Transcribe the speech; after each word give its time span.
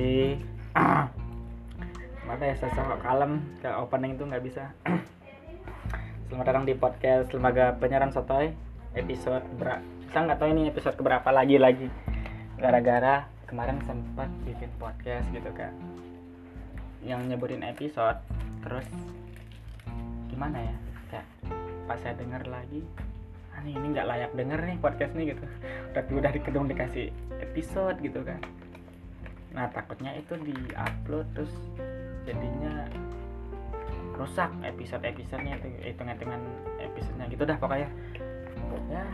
Aldi 0.00 0.40
Kenapa 2.24 2.44
ya 2.48 2.54
sosok 2.56 3.04
kalem 3.04 3.44
Ke 3.60 3.68
opening 3.68 4.16
tuh 4.16 4.32
nggak 4.32 4.40
bisa. 4.40 4.72
Selamat 6.32 6.46
datang 6.48 6.64
di 6.64 6.72
podcast 6.72 7.28
Lembaga 7.36 7.76
Penyiaran 7.76 8.08
Sotoy 8.08 8.48
Episode 8.96 9.44
ber 9.60 9.84
Saya 10.08 10.24
nggak 10.24 10.40
tahu 10.40 10.48
ini 10.56 10.72
episode 10.72 10.96
keberapa 10.96 11.28
lagi-lagi 11.28 11.92
Gara-gara 12.56 13.28
kemarin 13.44 13.76
sempat 13.84 14.32
bikin 14.48 14.72
podcast 14.80 15.28
gitu 15.36 15.52
kan 15.52 15.76
Yang 17.04 17.36
nyebutin 17.36 17.60
episode 17.60 18.24
Terus 18.64 18.88
Gimana 20.32 20.64
ya 20.64 20.76
Kayak 21.12 21.26
pas 21.84 22.00
saya 22.00 22.16
denger 22.16 22.48
lagi 22.48 22.80
ah, 23.52 23.66
ini 23.68 23.92
nggak 23.92 24.08
layak 24.08 24.32
denger 24.32 24.62
nih 24.62 24.78
podcast 24.80 25.12
nih 25.12 25.36
gitu. 25.36 25.44
Udah 25.92 26.02
udah 26.08 26.32
di 26.32 26.40
kedung 26.40 26.70
dikasih 26.70 27.12
episode 27.44 28.00
gitu 28.00 28.24
kan 28.24 28.40
nah 29.50 29.66
takutnya 29.74 30.14
itu 30.14 30.38
di 30.40 30.54
upload 30.78 31.26
terus 31.34 31.52
jadinya 32.22 32.86
rusak 34.20 34.52
episode 34.68 35.00
episodenya 35.00 35.56
itu 35.56 35.68
hitung 35.80 36.12
hitungan 36.12 36.42
episodenya. 36.76 37.26
Gitu 37.32 37.42
dah 37.48 37.56
pokoknya. 37.56 37.88
Ya. 38.92 39.04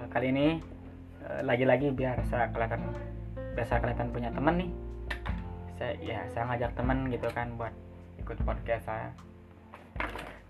Eh, 0.00 0.06
kali 0.08 0.32
ini 0.32 0.46
eh, 1.28 1.40
lagi-lagi 1.44 1.92
biar 1.92 2.24
saya 2.32 2.48
kelihatan 2.56 2.88
biasa 3.52 3.84
kelihatan 3.84 4.08
punya 4.16 4.32
teman 4.32 4.56
nih. 4.56 4.70
Saya 5.76 5.92
ya 6.00 6.18
saya 6.32 6.48
ngajak 6.48 6.72
teman 6.72 7.12
gitu 7.12 7.28
kan 7.36 7.52
buat 7.60 7.74
ikut 8.16 8.40
podcast 8.48 8.88
saya. 8.88 9.12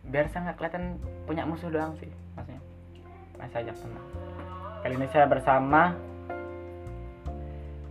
Biar 0.06 0.30
saya 0.30 0.50
nggak 0.50 0.56
kelihatan 0.62 1.02
punya 1.26 1.42
musuh 1.42 1.66
doang 1.66 1.98
sih 1.98 2.10
maksudnya. 2.38 2.62
Masih 3.42 3.58
ajak 3.66 3.74
teman. 3.74 4.02
Kali 4.86 4.94
ini 4.98 5.06
saya 5.10 5.26
bersama 5.26 5.98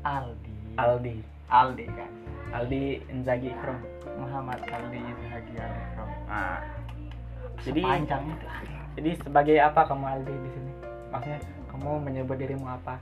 Aldi. 0.01 0.53
Aldi. 0.77 1.15
Aldi 1.51 1.85
kan? 1.91 2.11
Aldi 2.51 2.99
Inzaghi 3.07 3.51
Krom 3.63 3.79
Muhammad 4.19 4.59
Aldi 4.67 4.99
Izhagi 4.99 5.55
Alekro 5.55 6.05
nah, 6.27 6.59
jadi 7.63 7.81
panjang 7.83 8.23
itu. 8.27 8.47
jadi 8.99 9.11
sebagai 9.23 9.57
apa 9.63 9.81
kamu 9.87 10.05
Aldi 10.05 10.33
di 10.35 10.49
sini? 10.51 10.71
Maksudnya 11.13 11.39
kamu 11.71 11.89
menyebut 12.03 12.35
dirimu 12.35 12.67
apa? 12.67 12.99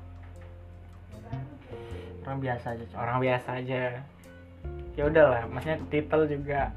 Orang 2.27 2.39
biasa 2.45 2.77
aja 2.77 2.83
Cok. 2.93 2.97
orang 3.01 3.17
biasa 3.25 3.49
aja. 3.57 3.81
Ya 4.93 5.03
udahlah 5.07 5.41
maksudnya 5.49 5.77
titel 5.89 6.21
juga. 6.29 6.69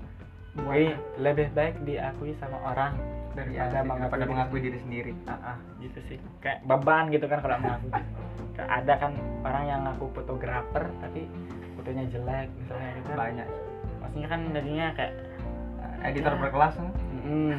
Woi, 0.53 0.93
lebih 1.17 1.49
baik 1.57 1.81
diakui 1.89 2.37
sama 2.37 2.61
orang 2.61 2.93
daripada 3.33 3.49
Iya, 3.73 3.81
mengakui 3.83 4.01
daripada 4.03 4.25
mengakui 4.27 4.61
diri 4.61 4.79
sendiri. 4.81 5.13
Ah, 5.25 5.55
ah, 5.55 5.57
gitu 5.79 5.99
sih. 6.07 6.19
Kayak 6.39 6.65
beban 6.65 7.05
gitu 7.09 7.27
kan 7.27 7.39
kalau 7.41 7.57
mengaku 7.59 7.87
Kayak 8.53 8.69
ada 8.71 8.95
kan 8.99 9.13
orang 9.43 9.65
yang 9.65 9.81
ngaku 9.85 10.05
fotografer 10.13 10.85
tapi 11.01 11.25
fotonya 11.75 12.05
jelek 12.09 12.49
misalnya 12.55 12.91
gitu 12.95 13.09
kan. 13.09 13.17
Banyak 13.19 13.49
maksudnya 13.99 14.29
kan 14.29 14.41
jadinya 14.51 14.87
kayak 14.93 15.13
Eh, 15.83 16.09
editor 16.09 16.35
Ya. 16.35 16.41
berkelas 16.41 16.73
kan? 16.75 16.89
mm, 17.23 17.57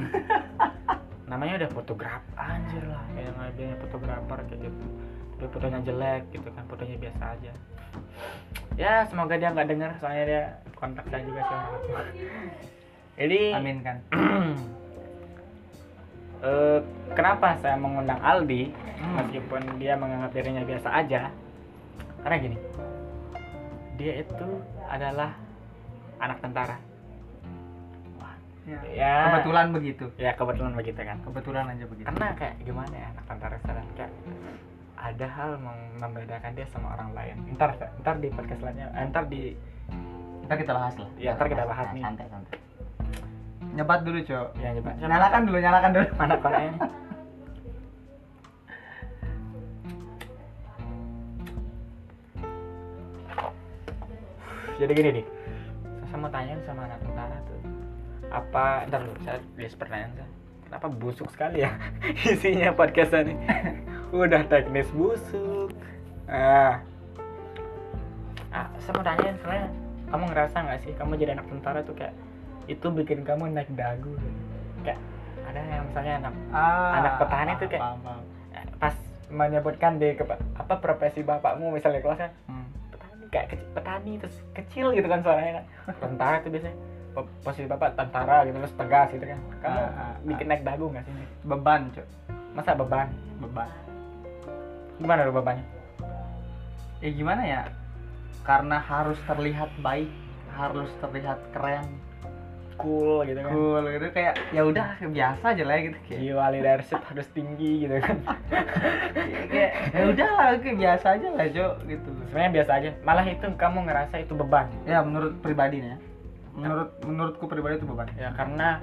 namanya 1.31 1.53
udah 1.63 1.69
fotografer 1.71 2.35
anjir 2.35 2.83
lah. 2.85 3.03
Kayak 3.11 3.31
ngambilnya 3.33 3.77
fotografer 3.79 4.39
kayak 4.45 4.61
gitu. 4.63 4.85
Tapi 5.33 5.47
fotonya 5.49 5.79
jelek 5.81 6.23
gitu 6.31 6.47
kan 6.51 6.63
fotonya 6.67 6.95
biasa 6.99 7.23
aja. 7.33 7.51
Ya 8.73 9.05
semoga 9.05 9.38
dia 9.38 9.49
nggak 9.49 9.69
dengar 9.69 9.91
soalnya 9.97 10.23
dia 10.25 10.44
kontak 10.73 11.05
saya 11.07 11.23
juga 11.23 11.41
sih 11.45 11.57
jadi 13.21 13.39
amin 13.55 13.77
kan 13.79 13.97
eh, 16.44 16.80
kenapa 17.16 17.55
saya 17.63 17.80
mengundang 17.80 18.19
Aldi? 18.19 18.69
Hmm. 19.03 19.19
meskipun 19.19 19.61
dia 19.83 19.99
menganggap 19.99 20.31
dirinya 20.31 20.63
biasa 20.63 20.88
aja. 20.88 21.27
Karena 22.23 22.35
gini 22.39 22.58
dia 24.00 24.13
itu 24.23 24.47
adalah 24.88 25.35
anak 26.17 26.39
tentara. 26.39 26.77
Ya. 28.63 28.79
ya. 28.95 29.16
kebetulan 29.28 29.75
begitu. 29.75 30.06
Ya 30.16 30.31
kebetulan 30.40 30.72
begitu 30.72 31.03
kan. 31.03 31.19
Kebetulan 31.19 31.68
aja 31.68 31.84
begitu. 31.84 32.07
Karena 32.07 32.31
kayak 32.31 32.56
gimana 32.63 32.94
ya 32.95 33.07
anak 33.12 33.25
tentara 33.28 33.56
sekarang 33.59 33.85
kayak 34.00 34.12
ada 35.03 35.28
hal 35.28 35.51
mem- 35.59 36.00
membedakan 36.00 36.51
dia 36.56 36.68
sama 36.72 36.95
orang 36.95 37.12
lain. 37.12 37.35
Ntar 37.59 37.75
ntar 37.75 38.16
di 38.23 38.31
podcast 38.31 38.63
lainnya 38.63 38.88
eh, 38.95 39.03
ntar 39.12 39.28
di 39.28 39.51
ntar 40.47 40.56
kita 40.56 40.72
bahas 40.72 40.95
lah. 40.95 41.09
Ya, 41.19 41.35
ntar 41.35 41.51
kita 41.51 41.68
bahas 41.68 41.91
nih. 41.91 42.03
santai 42.07 42.28
santai 42.31 42.62
nyebat 43.73 44.06
dulu 44.06 44.19
cok 44.22 44.47
ya 44.61 44.69
coba 44.78 44.91
nyalakan 45.01 45.41
dulu 45.50 45.57
nyalakan 45.57 45.91
dulu. 45.97 46.07
Mana 46.22 46.35
koreknya 46.38 46.73
jadi 54.73 54.91
gini 55.00 55.09
nih. 55.22 55.25
Saya 56.09 56.17
mau 56.19 56.29
tanya 56.33 56.57
sama 56.66 56.81
anak 56.85 57.00
tentara 57.01 57.38
tuh 57.47 57.62
apa 58.33 58.89
ntar 58.89 59.06
dulu 59.06 59.17
saya 59.25 59.38
list 59.57 59.78
pertanyaan 59.78 60.13
saya. 60.17 60.29
Kenapa 60.69 60.88
busuk 60.89 61.29
sekali 61.29 61.62
ya 61.62 61.72
isinya 62.33 62.73
podcast 62.73 63.13
ini? 63.13 63.38
Udah 64.13 64.45
teknis 64.45 64.89
busuk. 64.94 65.73
Ah. 66.29 66.81
Ah 68.53 68.69
saya 68.78 68.94
mau 68.94 69.06
tanyain 69.06 69.38
sebenarnya 69.41 69.69
kamu 70.13 70.23
ngerasa 70.29 70.57
nggak 70.62 70.79
sih 70.85 70.91
kamu 70.94 71.12
jadi 71.17 71.31
anak 71.38 71.47
tentara 71.50 71.81
tuh 71.81 71.97
kayak 71.97 72.13
itu 72.66 72.88
bikin 72.90 73.22
kamu 73.22 73.50
naik 73.50 73.69
dagu. 73.72 74.13
Kayak 74.81 75.00
ada 75.44 75.59
yang 75.62 75.84
misalnya 75.85 76.13
anak 76.19 76.34
ah, 76.50 76.91
Anak 76.96 77.13
petani 77.18 77.51
tuh 77.56 77.68
kayak- 77.68 77.84
paham, 77.84 78.00
paham. 78.01 78.24
pas 78.75 78.96
menyebutkan 79.29 79.97
di 79.97 80.13
kepa- 80.13 80.44
apa 80.53 80.74
profesi 80.78 81.19
bapakmu 81.22 81.72
misalnya 81.72 82.00
kelasnya 82.00 82.29
Hmm. 82.46 82.68
petani 82.90 83.24
kayak 83.28 83.47
kecil, 83.50 83.68
petani 83.72 84.12
terus 84.18 84.35
kecil 84.53 84.85
gitu 84.91 85.06
kan 85.06 85.19
suaranya 85.19 85.51
kan. 85.56 85.66
Tentara 86.03 86.38
tuh 86.40 86.50
biasanya. 86.50 86.78
Po- 87.13 87.29
posisi 87.41 87.69
bapak 87.69 87.94
tentara 87.94 88.41
gitu 88.41 88.57
terus 88.57 88.74
tegas 88.74 89.09
gitu 89.12 89.22
kan. 89.24 89.38
Kamu 89.59 89.78
Ah, 89.78 89.90
ah, 89.94 90.13
bikin 90.24 90.45
naik 90.47 90.63
dagu 90.63 90.90
nggak 90.90 91.03
sih? 91.03 91.13
Beban 91.44 91.94
cok 91.94 92.07
masa 92.53 92.74
beban? 92.74 93.07
Beban. 93.38 93.69
Gimana 94.95 95.22
tuh 95.22 95.35
bebannya? 95.35 95.66
Ya 97.00 97.09
gimana 97.12 97.41
ya? 97.44 97.62
Karena 98.41 98.78
harus 98.78 99.19
terlihat 99.24 99.69
baik 99.78 100.09
harus 100.51 100.90
terlihat 101.00 101.38
keren 101.50 101.85
cool 102.78 103.25
gitu 103.25 103.39
kan. 103.39 103.51
Cool 103.51 103.84
gitu. 103.94 104.06
Kayak 104.13 104.34
ya 104.51 104.61
udah 104.66 104.88
biasa 105.00 105.44
aja 105.53 105.63
lah 105.63 105.78
gitu. 105.81 105.97
Kayak 106.07 106.19
jiwa 106.23 106.45
leadership 106.53 107.01
harus 107.06 107.28
tinggi 107.31 107.72
gitu 107.88 107.95
kan. 108.00 108.17
Kayak 109.51 109.72
ya 109.94 110.03
udah 110.09 110.29
lah 110.34 110.47
kayak 110.61 110.78
biasa 110.78 111.06
aja 111.19 111.28
lah 111.33 111.47
Jo 111.51 111.67
gitu. 111.85 112.09
Sebenarnya 112.29 112.51
biasa 112.62 112.72
aja. 112.79 112.89
Malah 113.06 113.25
itu 113.28 113.45
kamu 113.56 113.79
ngerasa 113.88 114.16
itu 114.22 114.33
beban. 114.33 114.67
Ya 114.83 115.00
menurut 115.01 115.33
pribadi 115.41 115.81
nih 115.83 115.89
ya. 115.94 115.97
Menurut 116.53 116.89
menurutku 117.03 117.45
pribadi 117.50 117.81
itu 117.81 117.88
beban. 117.89 118.07
Ya 118.17 118.29
karena 118.33 118.81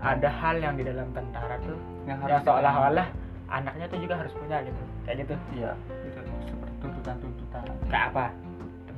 ada 0.00 0.28
hal 0.32 0.56
yang 0.60 0.74
di 0.80 0.84
dalam 0.88 1.12
tentara 1.12 1.60
tuh 1.60 1.76
yang 2.08 2.18
yang 2.24 2.40
seolah-olah 2.40 3.08
anaknya 3.52 3.86
tuh 3.92 3.98
juga 4.00 4.16
harus 4.20 4.32
punya 4.36 4.64
gitu. 4.64 4.82
Kayak 5.04 5.16
gitu. 5.28 5.34
Iya 5.60 5.72
gitu 6.08 6.18
seperti 6.24 6.74
tuntutan-tuntutan 6.80 7.64
kayak 7.92 8.06
apa 8.16 8.26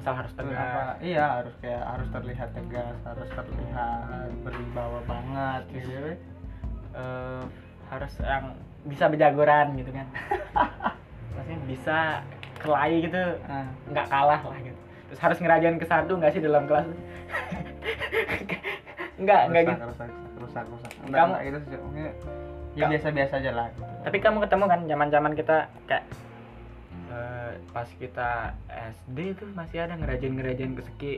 misal 0.02 0.18
harus 0.18 0.32
Terus 0.34 0.50
tegas. 0.50 0.66
apa 0.66 0.82
iya 0.98 1.24
harus 1.38 1.54
kayak 1.56 1.82
harus 1.86 2.08
terlihat 2.10 2.48
tegas 2.52 2.96
harus 3.06 3.28
terlihat 3.30 4.28
berwibawa 4.42 4.98
banget 5.06 5.62
gitu 5.72 5.88
ya. 5.94 6.00
eh, 6.92 7.42
harus 7.86 8.12
yang 8.18 8.44
bisa 8.82 9.04
berjagoran 9.06 9.78
gitu 9.78 9.90
kan. 9.90 10.06
Maksudnya 11.38 11.58
bisa 11.64 11.98
kelahi 12.58 13.06
gitu 13.06 13.22
Nah, 13.42 13.66
nggak 13.88 14.06
kalah 14.08 14.42
lah 14.42 14.58
gitu. 14.58 14.74
Terus 15.06 15.20
harus 15.20 15.38
ngerajain 15.38 15.78
ke 15.78 15.86
satu 15.86 16.18
nggak 16.18 16.32
sih 16.34 16.42
dalam 16.42 16.66
kelas? 16.66 16.86
Nggak 19.14 19.40
nggak 19.48 19.62
gitu. 19.62 19.86
rusak 19.86 20.10
rusak 20.36 20.64
rusak. 20.66 20.90
Kamu- 20.90 21.06
enggak, 21.06 21.22
enggak 21.22 21.42
gitu 21.46 21.58
sih 21.60 21.70
ya 21.70 21.78
Kamu- 22.74 22.90
biasa-biasa 22.90 23.34
aja 23.38 23.50
lah 23.52 23.66
gitu. 23.70 23.84
tapi 24.02 24.16
kamu 24.18 24.38
ketemu 24.42 24.64
kan 24.66 24.80
zaman 24.82 25.08
zaman 25.12 25.32
kita 25.32 25.56
kayak 25.86 26.02
eh, 26.02 26.31
pas 27.70 27.88
kita 27.88 28.28
SD 28.68 29.18
tuh 29.36 29.48
masih 29.52 29.84
ada 29.84 29.94
ngerajain 29.96 30.34
ngerajain 30.34 30.72
ke 30.74 30.82
segi 30.84 31.14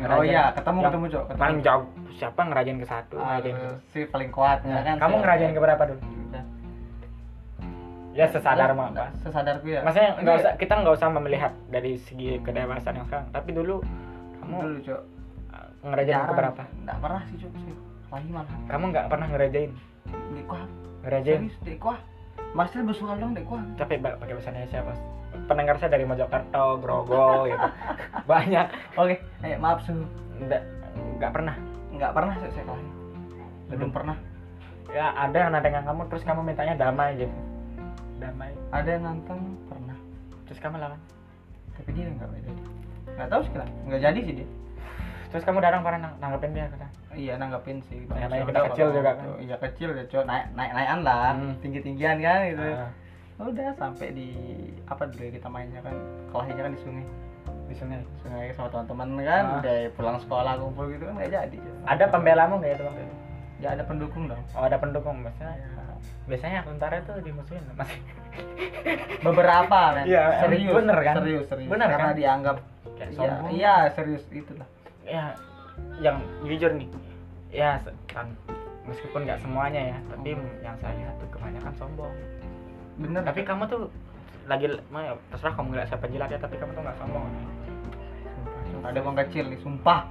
oh 0.00 0.22
iya 0.24 0.54
ketemu 0.54 0.78
yang 0.80 0.86
ketemu 0.88 1.04
cok 1.10 1.24
ketemu. 1.28 1.40
paling 1.40 1.58
jauh 1.60 1.84
siapa 2.14 2.40
ngerajain 2.46 2.78
ke 2.80 2.86
satu 2.88 3.14
Ah, 3.18 3.26
ngerajain 3.36 3.56
ke 3.56 3.68
si 3.90 3.98
paling 4.06 4.30
kuat 4.30 4.58
ya 4.62 4.80
kan 4.80 4.96
kamu 4.96 5.14
ngerajain 5.20 5.52
ke 5.52 5.60
berapa 5.60 5.84
dulu? 5.90 6.02
Ya 8.14 8.30
sesadar 8.30 8.70
Oh, 8.70 8.78
mah 8.78 8.94
Pak. 8.94 9.10
sesadarku 9.26 9.66
ya. 9.74 9.82
Maksudnya 9.82 10.14
nggak 10.22 10.34
Ini 10.38 10.42
usah 10.46 10.52
kita 10.54 10.74
nggak 10.78 10.94
usah 10.94 11.08
melihat 11.10 11.50
dari 11.66 11.98
segi 11.98 12.38
kedewasaan 12.46 13.02
yang 13.02 13.06
sekarang. 13.10 13.26
Tapi 13.34 13.50
dulu 13.50 13.82
kamu 14.38 14.54
dulu 14.54 14.78
cok. 14.86 15.00
uh, 15.50 15.66
ngerajain 15.82 16.22
ke 16.22 16.34
berapa? 16.38 16.62
Enggak 16.78 16.96
pernah 17.02 17.22
sih 17.26 17.36
cok 17.42 17.52
sih. 17.58 17.74
Lagi 18.14 18.30
malah. 18.30 18.54
Kamu 18.70 18.84
nggak 18.94 19.06
pernah 19.10 19.26
ngerajain? 19.34 19.70
Di 20.30 20.42
kuah. 20.46 20.64
Ngerajain? 21.02 21.42
Di 21.66 21.74
kuah 21.74 21.98
Master 22.54 22.86
bersuara 22.86 23.18
dong 23.18 23.34
di 23.34 23.42
kuah 23.42 23.66
tapi 23.74 23.98
pakai 23.98 24.30
bahasa 24.30 24.54
Indonesia 24.54 24.86
bos 24.86 25.00
pendengar 25.50 25.74
saya 25.82 25.90
dari 25.98 26.06
Mojokerto 26.06 26.78
Grogol 26.78 27.50
gitu. 27.50 27.68
Banyak. 28.30 28.66
Oke 28.94 29.18
eh 29.42 29.58
maaf 29.58 29.82
suhu 29.82 30.06
nggak 30.46 30.62
nggak 31.18 31.32
pernah. 31.34 31.58
Nggak 31.90 32.12
pernah 32.14 32.34
sih 32.38 32.50
saya 32.54 32.64
kali 32.70 32.86
belum 33.74 33.90
pernah. 33.90 34.16
Ya 34.94 35.10
ada 35.18 35.34
yang 35.34 35.50
nantengin 35.50 35.82
kamu 35.82 36.02
terus 36.06 36.22
kamu 36.22 36.40
mintanya 36.46 36.74
damai 36.78 37.18
gitu. 37.18 37.34
Damai. 38.22 38.54
Ada 38.70 38.88
yang 38.94 39.02
nantang? 39.02 39.40
Pernah. 39.66 39.98
Terus 40.46 40.58
kamu 40.62 40.78
lawan. 40.78 41.00
Tapi 41.74 41.90
dia 41.90 42.06
nggak 42.06 42.30
beda. 42.30 42.50
Nggak 43.18 43.28
tahu 43.34 43.40
sih 43.42 43.50
kenapa 43.50 43.72
nggak 43.90 44.00
jadi 44.00 44.20
sih 44.22 44.34
dia 44.38 44.48
terus 45.34 45.42
kamu 45.42 45.58
datang 45.58 45.82
pernah 45.82 45.98
nang- 46.00 46.18
nanggepin 46.22 46.54
dia 46.54 46.70
kata. 46.70 46.86
Iya 47.10 47.34
nanggapin 47.34 47.82
sih. 47.82 48.06
Ya, 48.06 48.30
Ya 48.30 48.46
kita 48.46 48.60
kecil 48.70 48.86
juga 48.94 49.10
kan. 49.12 49.26
iya 49.42 49.56
kecil 49.58 49.90
ya 49.90 50.04
cok. 50.06 50.22
Naik 50.22 50.44
naik 50.54 50.70
naikan 50.70 51.00
lah. 51.02 51.34
Hmm. 51.34 51.58
tinggi 51.58 51.82
tinggian 51.82 52.22
kan 52.22 52.38
gitu. 52.46 52.62
Ah, 52.62 52.90
udah 53.42 53.74
sampai 53.74 54.14
di 54.14 54.28
apa 54.86 55.10
dulu 55.10 55.26
ya 55.26 55.32
kita 55.34 55.48
mainnya 55.50 55.82
kan? 55.82 55.94
Kelahinya 56.30 56.62
kan 56.62 56.72
di 56.72 56.80
sungai. 56.80 57.06
Di 57.66 57.74
sungai. 57.74 57.98
Sungai 58.22 58.46
sama 58.54 58.70
teman-teman 58.70 59.08
kan 59.20 59.44
Ah. 59.44 59.58
udah 59.58 59.76
pulang 59.90 60.18
sekolah 60.22 60.54
kumpul 60.54 60.86
gitu 60.88 61.02
kan 61.02 61.14
nggak 61.18 61.30
jadi. 61.32 61.56
Ada 61.82 62.04
pembelamu 62.08 62.54
nggak 62.62 62.72
itu 62.72 62.84
waktu 62.86 63.02
itu 63.02 63.16
ya 63.56 63.68
ada 63.70 63.82
pendukung 63.82 64.30
dong. 64.30 64.42
Oh 64.54 64.62
ada 64.62 64.78
pendukung 64.78 65.18
biasanya. 65.18 65.58
Ya. 65.58 65.82
biasanya 66.24 66.64
tentara 66.64 67.02
tuh 67.02 67.20
dimusuhin 67.20 67.60
masih 67.74 68.00
beberapa 69.20 69.92
men. 69.92 70.04
Iya, 70.04 70.24
serius 70.40 70.72
bener 70.72 70.98
kan? 71.00 71.14
serius 71.20 71.44
serius. 71.48 71.68
Bener 71.68 71.86
karena 71.86 72.06
kan? 72.06 72.16
dianggap 72.16 72.56
kayak 72.94 73.10
iya 73.10 73.18
sombong. 73.18 73.48
iya 73.50 73.74
serius 73.92 74.24
itulah 74.30 74.68
ya 75.04 75.36
yang 76.00 76.18
jujur 76.46 76.70
nih 76.74 76.88
ya 77.54 77.78
kan 78.10 78.30
meskipun 78.84 79.24
nggak 79.24 79.40
semuanya 79.40 79.94
ya 79.94 79.98
tapi 80.10 80.36
yang 80.60 80.76
saya 80.82 80.92
lihat 80.98 81.14
tuh 81.20 81.28
kebanyakan 81.32 81.72
sombong. 81.78 82.14
Bener 83.00 83.22
tapi 83.24 83.40
kamu 83.46 83.64
tuh 83.70 83.88
lagi 84.44 84.68
terserah 85.32 85.54
kamu 85.56 85.68
nggak 85.72 85.88
siapa 85.88 86.06
jilat 86.12 86.28
ya 86.28 86.38
tapi 86.40 86.56
kamu 86.60 86.76
tuh 86.76 86.82
nggak 86.84 86.98
sombong. 87.00 87.24
Nggak 88.82 88.90
ada 88.92 89.00
uang 89.00 89.16
kecil 89.24 89.44
nih 89.48 89.60
sumpah. 89.64 90.02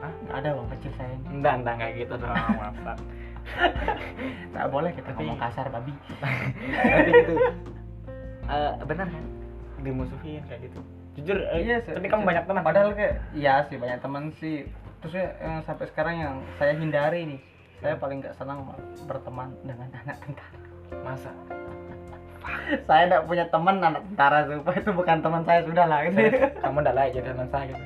Hah? 0.00 0.12
nggak 0.28 0.36
ada 0.44 0.50
uang 0.56 0.68
kecil 0.78 0.90
saya 0.96 1.10
ini. 1.12 1.26
Enggak 1.40 1.54
enggak 1.60 1.76
kayak 1.80 1.94
gitu 2.04 2.14
dong 2.20 2.32
maaf 2.60 2.76
nggak 4.54 4.66
boleh 4.72 4.90
kita 4.96 5.12
Tapi- 5.12 5.20
ngomong 5.20 5.38
kasar 5.40 5.66
babi. 5.68 5.92
Tapi 6.80 7.10
gitu. 7.12 7.34
Eh, 8.44 8.72
benar 8.84 9.06
kan? 9.08 9.24
Dimusuhin 9.84 10.44
kayak 10.48 10.68
gitu 10.70 10.80
jujur 11.14 11.38
eh, 11.38 11.60
Iya, 11.62 11.76
sih. 11.82 11.92
tapi 11.94 12.06
kamu 12.10 12.22
banyak 12.26 12.44
teman 12.44 12.62
Padahal 12.62 12.90
kayak 12.92 13.14
iya 13.32 13.62
sih 13.66 13.76
banyak 13.78 13.98
teman 14.02 14.24
sih. 14.38 14.66
Terus 15.00 15.14
ya, 15.14 15.28
yang 15.38 15.60
sampai 15.62 15.86
sekarang 15.92 16.14
yang 16.16 16.34
saya 16.56 16.72
hindari 16.74 17.20
nih, 17.28 17.40
saya 17.78 17.94
paling 17.96 18.18
nggak 18.18 18.34
senang 18.34 18.64
berteman 19.04 19.52
dengan 19.62 19.88
anak 20.04 20.16
tentara. 20.22 20.58
masa 21.02 21.30
saya 22.88 23.02
tidak 23.08 23.22
punya 23.24 23.44
teman 23.48 23.76
anak 23.80 24.02
tentara 24.04 24.38
supaya 24.44 24.76
itu 24.78 24.90
bukan 24.92 25.18
teman 25.20 25.42
saya 25.44 25.60
sudah 25.64 25.84
lah 25.88 25.98
gitu. 26.04 26.18
kamu 26.62 26.78
udah 26.84 26.94
layak 26.94 27.10
jadi 27.16 27.28
teman 27.32 27.48
saya 27.48 27.64
gitu 27.72 27.84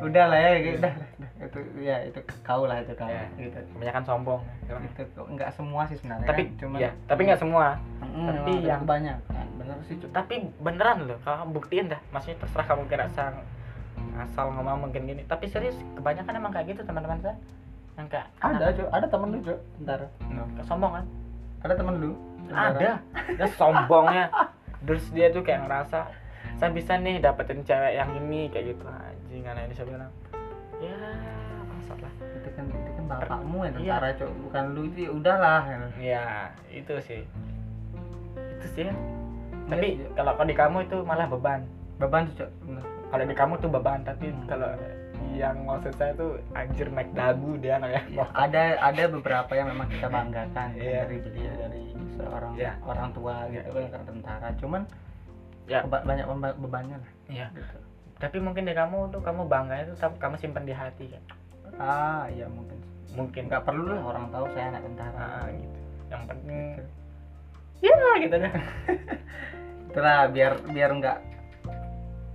udah 0.00 0.24
lah 0.26 0.38
ya 0.38 0.52
gitu. 0.58 0.78
udah, 0.78 0.92
udah. 0.94 1.19
Itu 1.40 1.58
ya 1.80 1.96
itu 2.04 2.20
kau 2.44 2.68
lah 2.68 2.84
itu 2.84 2.92
kau. 2.92 3.08
Ya. 3.08 3.24
gitu. 3.40 3.56
kebanyakan 3.76 4.04
sombong 4.04 4.42
Itu 4.68 5.02
kok 5.16 5.26
nggak 5.32 5.50
semua 5.56 5.82
sih 5.88 5.96
sebenarnya. 5.96 6.28
tapi 6.28 6.42
kan. 6.52 6.58
cuman 6.60 6.78
ya 6.78 6.90
tapi 7.08 7.20
nggak 7.24 7.40
semua. 7.40 7.66
Mm, 8.04 8.26
tapi 8.28 8.52
yang- 8.60 8.82
kebanyakan 8.84 9.46
bener 9.56 9.76
sih 9.88 9.96
Cuk. 9.96 10.10
tapi 10.12 10.34
beneran 10.60 11.08
loh 11.08 11.18
kalau 11.24 11.48
buktiin 11.48 11.88
dah 11.88 12.00
maksudnya 12.12 12.36
terserah 12.44 12.66
kamu 12.68 12.82
kira 12.92 13.04
asal 13.08 13.32
asal 14.20 14.52
ngomong 14.52 14.88
mungkin 14.88 15.08
gini. 15.08 15.22
Tapi 15.24 15.48
serius 15.48 15.76
kebanyakan 15.96 16.32
emang 16.36 16.52
kayak 16.52 16.76
gitu 16.76 16.84
teman-teman 16.84 17.20
saya. 17.24 17.36
Yang 17.96 18.06
kayak 18.16 18.26
ada 18.40 18.66
cuy 18.72 18.86
ada 18.92 19.06
temen 19.08 19.28
lu 19.32 19.38
cuy 19.40 19.58
tentara 19.80 20.06
no, 20.28 20.42
sombong 20.64 20.92
kan? 21.00 21.04
Ada 21.64 21.74
temen 21.76 21.94
lu 22.00 22.10
ada. 22.52 22.90
Dia 23.36 23.46
sombongnya. 23.56 24.26
Terus 24.84 25.04
dia 25.12 25.28
tuh 25.32 25.44
kayak 25.44 25.68
ngerasa 25.68 26.08
saya 26.56 26.70
bisa 26.72 26.96
nih 26.96 27.20
dapetin 27.20 27.64
cewek 27.64 27.92
yang 27.96 28.10
ini 28.16 28.48
kayak 28.48 28.76
gitu. 28.76 28.84
Anjing 28.84 29.44
anak 29.48 29.68
ini 29.68 29.74
saya 29.76 29.86
bilang 29.88 30.12
ya 30.80 30.96
maksud 31.66 31.98
lah 31.98 32.12
itu 32.32 32.48
kan 32.50 32.64
itu 32.66 32.90
kan 32.90 33.04
bapakmu 33.06 33.58
yang 33.62 33.74
Iya. 33.74 33.82
tentara 33.94 34.08
cuy 34.16 34.30
bukan 34.40 34.64
lu 34.70 34.82
itu 34.86 34.98
ya 35.00 35.10
udahlah 35.12 35.62
ya 35.96 36.24
itu 36.68 36.94
sih 37.00 37.22
itu 38.34 38.66
sih 38.70 38.84
ya. 38.86 38.94
tapi 39.66 39.86
Iya, 39.94 40.00
iya. 40.00 40.08
kalau 40.14 40.32
kalau 40.34 40.48
di 40.48 40.56
kamu 40.56 40.76
itu 40.82 40.96
malah 41.02 41.26
beban 41.26 41.60
beban 41.96 42.22
cuy 42.28 42.48
bener 42.60 42.84
kalau 43.06 43.24
di 43.24 43.34
kamu 43.34 43.52
tuh 43.56 43.70
beban 43.70 44.00
tapi 44.02 44.26
Hmm. 44.28 44.46
kalau 44.46 44.70
yang 45.30 45.62
maksud 45.62 45.94
saya 45.94 46.12
tuh 46.12 46.40
anjir 46.52 46.88
make 46.88 47.12
dagu 47.12 47.54
dia 47.56 47.76
namanya 47.76 48.02
Ya, 48.10 48.26
ada 48.32 48.62
ada 48.82 49.02
beberapa 49.06 49.52
yang 49.52 49.68
memang 49.68 49.86
kita 49.88 50.08
banggakan 50.08 50.68
Iya. 50.74 51.04
dari 51.04 51.16
beliau 51.18 51.54
dari 51.56 51.82
seorang 52.10 52.52
Iya. 52.56 52.72
orang 52.82 53.08
tua 53.12 53.34
gitu 53.46 53.68
kan 53.68 53.84
karena 53.90 54.06
tentara 54.06 54.48
cuman 54.56 54.82
Ya. 55.64 55.84
banyak 55.84 56.26
beba- 56.26 56.58
bebannya 56.58 56.96
lah 56.98 57.12
Iya. 57.28 57.46
gitu. 57.52 57.78
Tapi 58.20 58.36
mungkin 58.36 58.62
di 58.62 58.74
kamu 58.76 59.08
tuh 59.08 59.18
kamu 59.18 59.48
bangga 59.48 59.80
itu 59.80 59.92
tapi 59.96 60.20
kamu 60.20 60.36
simpan 60.36 60.62
di 60.62 60.74
hati 60.76 61.08
kan? 61.08 61.22
Ah 61.74 62.24
iya 62.28 62.44
mungkin. 62.46 62.76
Mungkin. 63.10 63.48
Nggak 63.48 63.64
perlu 63.64 63.88
lah 63.88 64.02
orang 64.04 64.28
tahu 64.28 64.44
saya 64.52 64.70
anak 64.70 64.84
tentara. 64.84 65.18
Ah, 65.18 65.48
gitu. 65.48 65.76
Yang 66.06 66.22
penting 66.28 66.58
Gitu. 67.80 67.88
ya 67.88 68.12
gitu 68.20 68.36
deh 68.36 68.52
itulah 69.88 70.28
biar 70.28 70.52
biar 70.68 70.90
nggak 70.92 71.18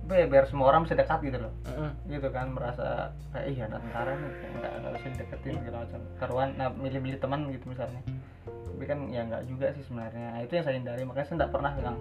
apa 0.06 0.14
ya, 0.14 0.26
biar 0.26 0.46
semua 0.46 0.70
orang 0.70 0.86
bisa 0.86 0.94
dekat 0.94 1.18
gitu 1.22 1.38
loh. 1.38 1.50
Mm-mm. 1.66 1.90
gitu 2.06 2.30
kan 2.30 2.50
merasa 2.50 3.10
kayak 3.30 3.46
iya 3.50 3.62
anak 3.66 3.82
tentara 3.82 4.10
nih 4.12 4.30
kayak 4.32 4.52
nggak 4.54 4.72
nggak 4.78 4.92
usah 4.94 5.08
dideketin 5.10 5.54
segala 5.62 5.78
macam. 5.82 6.00
Karuan 6.18 6.48
nah 6.54 6.68
milih-milih 6.70 7.18
teman 7.18 7.40
gitu 7.50 7.64
misalnya. 7.66 8.02
Tapi 8.46 8.84
kan 8.84 8.98
ya 9.06 9.22
nggak 9.22 9.42
juga 9.46 9.66
sih 9.72 9.82
sebenarnya. 9.82 10.26
Nah, 10.30 10.40
itu 10.42 10.52
yang 10.54 10.64
saya 10.66 10.76
hindari 10.78 11.02
makanya 11.02 11.26
saya 11.26 11.36
nggak 11.42 11.52
pernah 11.54 11.70
bilang 11.74 11.96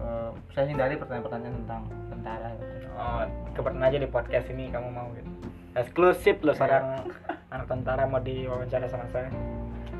eh, 0.00 0.30
saya 0.56 0.64
hindari 0.66 0.94
pertanyaan-pertanyaan 0.96 1.54
tentang 1.64 1.82
tentara. 2.10 2.48
Gitu. 2.56 2.88
oh 3.00 3.22
kebetulan 3.56 3.86
aja 3.86 3.98
di 4.00 4.08
podcast 4.08 4.46
ini 4.52 4.64
kamu 4.68 4.88
mau 4.92 5.08
gitu. 5.16 5.30
Eksklusif 5.78 6.42
loh 6.42 6.56
seorang 6.56 7.06
anak 7.54 7.66
tentara 7.68 8.04
mau 8.08 8.20
diwawancara 8.20 8.86
sama 8.88 9.06
saya. 9.12 9.30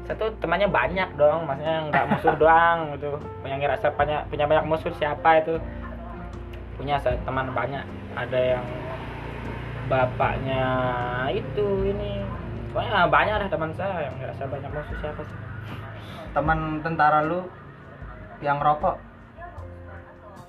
Saya 0.08 0.16
tuh 0.18 0.30
temannya 0.42 0.66
banyak 0.66 1.14
dong 1.14 1.46
maksudnya 1.46 1.76
nggak 1.92 2.06
musuh 2.10 2.34
doang 2.34 2.78
gitu. 2.98 3.10
Yang 3.46 3.58
ngira 3.62 3.76
saya 3.78 3.92
punya 3.94 4.18
punya 4.26 4.44
banyak 4.48 4.66
musuh 4.66 4.92
siapa 4.98 5.30
itu? 5.44 5.54
Punya 6.74 6.96
saya 6.98 7.16
teman 7.22 7.52
banyak. 7.54 7.84
Ada 8.18 8.40
yang 8.58 8.66
bapaknya 9.86 10.64
itu 11.30 11.66
ini. 11.94 12.26
Pokoknya 12.70 13.10
banyak 13.10 13.34
lah 13.34 13.48
teman 13.50 13.70
saya 13.74 14.10
yang 14.10 14.14
ngira 14.18 14.34
saya 14.34 14.48
banyak 14.50 14.70
musuh 14.70 14.96
siapa 14.98 15.22
sih? 15.22 15.38
Teman 16.30 16.82
tentara 16.82 17.26
lu 17.26 17.46
yang 18.40 18.56
rokok 18.62 19.09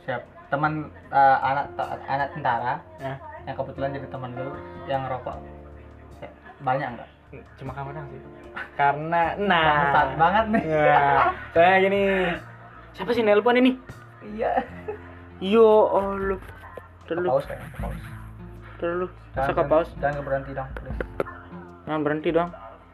siap 0.02 0.22
teman 0.48 0.74
eh, 1.08 1.38
anak 1.40 1.66
anak 2.06 2.28
tentara 2.32 2.74
ya 2.98 3.14
yang 3.42 3.56
kebetulan 3.56 3.90
jadi 3.92 4.08
teman 4.08 4.32
lu 4.34 4.52
yang 4.86 5.02
rokok 5.06 5.38
Siap. 6.18 6.32
banyak 6.60 6.88
nggak 6.92 7.10
cuma 7.56 7.72
kamu 7.72 7.90
doang 7.92 8.08
sih 8.08 8.22
karena 8.76 9.22
nah 9.40 9.72
Bangsat 9.88 10.10
banget 10.16 10.46
nih 10.50 10.64
Nah, 10.68 11.24
saya 11.52 11.76
gini. 11.80 12.02
Siapa 12.92 13.12
sih 13.12 13.24
nelpon 13.24 13.56
ini? 13.56 13.72
iya 14.28 14.52
Yo, 15.40 15.64
Allah. 15.90 16.38
Terlalu, 17.04 17.28
paus 17.32 17.46
kan 17.46 17.58
paus 17.80 17.98
terlalu. 18.78 19.08
Masa 19.08 19.32
Jangan- 19.34 19.56
ke 19.56 19.64
pause? 19.66 19.92
jangan 19.98 20.22
berhenti 20.22 20.52
dong 20.52 20.70
please. 20.76 21.00
Nah, 21.82 21.98
berhenti 21.98 22.30
dong. 22.30 22.50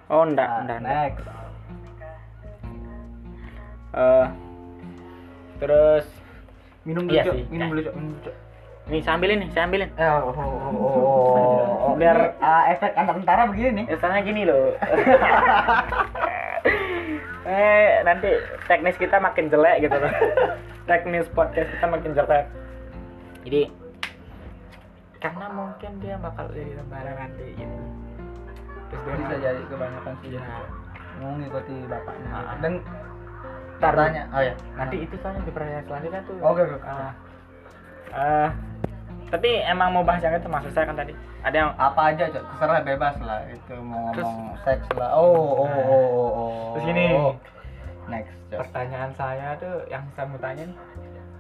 Oh, 0.08 0.24
enggak, 0.24 0.48
Nah, 0.48 0.60
enggak, 0.62 0.78
enggak. 0.80 0.94
next 0.96 1.26
Eh, 3.90 4.26
terus 5.58 6.06
minum 6.88 7.04
dulu 7.04 7.14
Iya 7.14 7.24
Cok. 7.26 7.36
sih. 7.36 7.46
minum 7.48 7.68
dulu 7.68 7.82
Cok. 7.84 7.94
minum 7.94 8.10
dulu 8.10 8.22
Cok. 8.24 8.36
nih 8.88 9.02
saya 9.04 9.14
ambilin 9.14 9.38
nih, 9.38 9.50
saya 9.52 9.64
ambilin. 9.66 9.90
Eh, 9.92 10.08
oh, 10.08 10.22
oh, 10.24 10.32
oh, 10.32 10.72
oh, 10.72 11.92
oh. 11.92 11.94
Biar- 11.94 12.40
ah, 12.40 12.72
efek 12.72 12.96
anak 12.96 13.20
tentara 13.20 13.44
begini 13.46 13.70
nih 13.74 13.86
Ya, 13.86 13.96
soalnya 13.98 14.24
gini 14.24 14.42
loh. 14.44 14.72
eh, 17.46 18.04
nanti 18.04 18.30
teknis 18.66 18.96
kita 18.96 19.18
makin 19.18 19.48
jelek 19.48 19.82
gitu 19.82 19.92
loh. 19.94 20.12
teknis 20.90 21.28
podcast 21.30 21.68
kita 21.70 21.86
makin 21.86 22.12
jelek. 22.14 22.46
Jadi 23.44 23.62
karena 25.18 25.46
mungkin 25.50 25.92
dia 25.98 26.16
bakal 26.18 26.48
jadi 26.50 26.72
tentara 26.78 27.12
nanti 27.18 27.46
gitu. 27.52 27.78
Terus 28.88 29.02
dia 29.04 29.16
bisa 29.18 29.36
jadi 29.42 29.62
kebanyakan 29.66 30.14
sih 30.18 30.30
Iya. 30.32 30.42
mau 31.18 31.34
ngikuti 31.34 31.76
bapaknya 31.90 32.30
Ah. 32.32 32.56
dan 32.62 32.74
Tanya. 33.78 34.24
Oh 34.34 34.42
ya 34.42 34.54
nanti 34.74 34.96
itu 35.06 35.14
soalnya 35.22 35.42
di 35.46 35.52
pertanyaan 35.54 35.86
selanjutnya 35.86 36.22
tuh. 36.26 36.38
Oke, 36.42 36.62
oke. 36.66 36.78
Ah. 36.82 37.14
Ah, 38.08 38.50
tapi 39.30 39.50
emang 39.68 39.92
mau 39.92 40.02
bahas 40.02 40.24
yang 40.24 40.34
itu 40.34 40.50
maksud 40.50 40.72
saya 40.74 40.88
kan 40.90 40.98
tadi. 40.98 41.14
Ada 41.44 41.56
yang 41.56 41.72
apa 41.78 42.02
aja 42.12 42.24
cok? 42.32 42.44
Terserah 42.44 42.82
bebas 42.82 43.16
lah. 43.22 43.40
Itu 43.52 43.76
mau 43.84 44.10
Terus- 44.16 44.26
ngomong 44.26 44.58
seks 44.66 44.88
lah. 44.98 45.10
Oh 45.14 45.36
oh 45.36 45.68
oh 45.68 45.84
oh, 45.86 46.30
oh. 46.32 46.64
Terus 46.76 46.84
gini. 46.90 47.06
next 48.08 48.34
cok. 48.50 48.60
Pertanyaan 48.66 49.12
saya 49.20 49.48
tuh 49.60 49.76
yang 49.92 50.04
saya 50.16 50.26
mau 50.32 50.40
tanya 50.40 50.64
nih, 50.72 50.78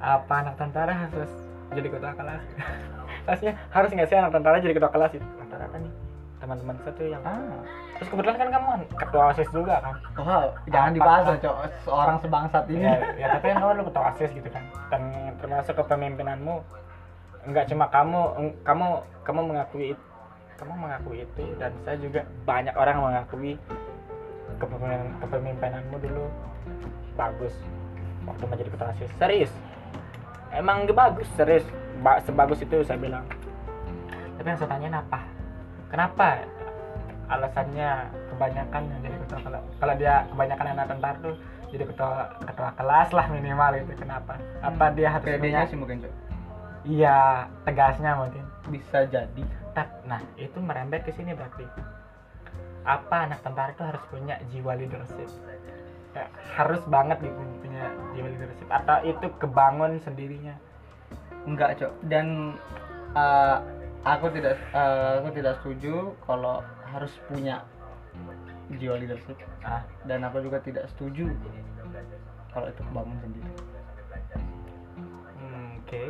apa 0.03 0.34
anak 0.44 0.56
tentara 0.60 0.94
harus 0.94 1.32
jadi 1.74 1.88
ketua 1.89 2.13
kelas? 2.13 2.44
Maksudnya 3.27 3.53
harus 3.72 3.89
nggak 3.91 4.08
sih 4.12 4.17
anak 4.20 4.32
tentara 4.36 4.60
jadi 4.60 4.75
ketua 4.75 4.91
kelas? 4.91 5.12
Itu 5.15 5.25
rata-rata 5.39 5.77
nih 5.79 6.06
teman-teman 6.38 6.75
saya 6.86 6.94
tuh 6.94 7.08
yang 7.10 7.24
ah. 7.25 7.65
terus 7.98 8.10
kebetulan 8.13 8.38
kan 8.38 8.50
kamu 8.53 8.70
ketua 8.94 9.24
osis 9.34 9.50
juga 9.50 9.82
kan? 9.82 9.96
Wow 10.22 10.53
jangan 10.70 10.91
dibahas 10.94 11.24
lah 11.25 11.38
cok. 11.41 11.56
Seorang 11.82 12.17
sebangsat 12.22 12.63
ini. 12.70 12.86
Ya, 12.86 12.98
ya 13.17 13.27
tapi 13.38 13.46
kan 13.50 13.58
kamu 13.58 13.72
lu 13.82 13.84
ketua 13.89 14.03
osis 14.13 14.29
gitu 14.38 14.50
kan? 14.53 14.63
Dan 14.94 15.01
termasuk 15.41 15.74
kepemimpinanmu 15.74 16.56
nggak 17.48 17.65
cuma 17.74 17.86
kamu 17.89 18.22
kamu 18.62 18.88
kamu 19.24 19.41
mengakui 19.50 19.88
kamu 20.58 20.74
mengakui 20.74 21.17
itu 21.24 21.44
dan 21.62 21.72
saya 21.86 21.98
juga 22.01 22.22
banyak 22.44 22.75
orang 22.75 22.98
mengakui 23.01 23.56
kepemimpinan 24.58 25.10
kepemimpinanmu 25.22 25.96
dulu 26.01 26.25
bagus 27.17 27.53
waktu 28.29 28.44
menjadi 28.46 28.70
ketua 28.70 28.94
osis. 28.94 29.12
Serius? 29.17 29.51
Emang 30.53 30.86
bagus 30.94 31.25
serius. 31.34 31.65
Ba- 31.98 32.22
sebagus 32.22 32.62
itu 32.62 32.86
saya 32.86 33.01
bilang. 33.01 33.25
Tapi 34.38 34.53
yang 34.53 34.60
saya 34.62 34.70
tanyain 34.70 34.94
apa 34.94 35.37
kenapa? 35.91 36.44
Alasannya 37.27 38.08
kebanyakan 38.32 38.82
yang 38.88 39.00
jadi 39.03 39.17
ketua 39.27 39.39
kelas 39.44 39.63
kalau 39.84 39.94
dia 40.00 40.13
kebanyakan 40.32 40.67
anak 40.77 40.86
tentara 40.88 41.17
tuh 41.20 41.36
jadi 41.67 41.84
ketua 41.84 42.32
ketua 42.48 42.70
kelas 42.79 43.10
lah 43.12 43.25
minimal 43.27 43.72
gitu 43.84 43.94
kenapa? 44.00 44.39
Apa 44.63 44.96
dia 44.96 45.12
harus 45.12 45.27
punya 45.27 45.67
sih 45.67 45.75
mungkin 45.75 46.00
Cok. 46.08 46.13
iya 46.88 47.51
tegasnya 47.67 48.15
mungkin. 48.15 48.44
Bisa 48.72 49.03
jadi. 49.12 49.44
Nah 50.08 50.24
itu 50.39 50.58
merembet 50.63 51.03
ke 51.03 51.12
sini 51.12 51.36
berarti. 51.36 51.67
Apa 52.88 53.27
anak 53.27 53.44
tentara 53.44 53.75
itu 53.75 53.84
harus 53.84 54.03
punya 54.08 54.39
jiwa 54.48 54.79
leadership? 54.79 55.27
Ya, 56.15 56.32
harus 56.56 56.79
banget 56.88 57.20
gitu 57.20 57.41
punya 57.60 57.91
jiwa 58.15 58.27
leadership 58.32 58.67
atau 58.72 59.03
itu 59.03 59.27
kebangun 59.44 60.00
sendirinya? 60.00 60.56
Enggak 61.44 61.84
cok 61.84 61.91
dan 62.08 62.56
uh, 63.12 63.60
aku 64.07 64.31
tidak 64.31 64.55
uh, 64.71 65.19
aku 65.19 65.29
tidak 65.35 65.53
setuju 65.59 66.15
kalau 66.23 66.63
harus 66.87 67.11
punya 67.27 67.65
jiwa 68.71 68.95
leadership. 68.95 69.35
Ah. 69.61 69.83
Dan 70.07 70.23
aku 70.23 70.39
juga 70.39 70.63
tidak 70.63 70.87
setuju 70.95 71.27
kalau 72.51 72.67
itu 72.67 72.81
kebangun 72.81 73.17
sendiri. 73.19 73.49
Hmm, 75.37 75.67
oke. 75.83 76.03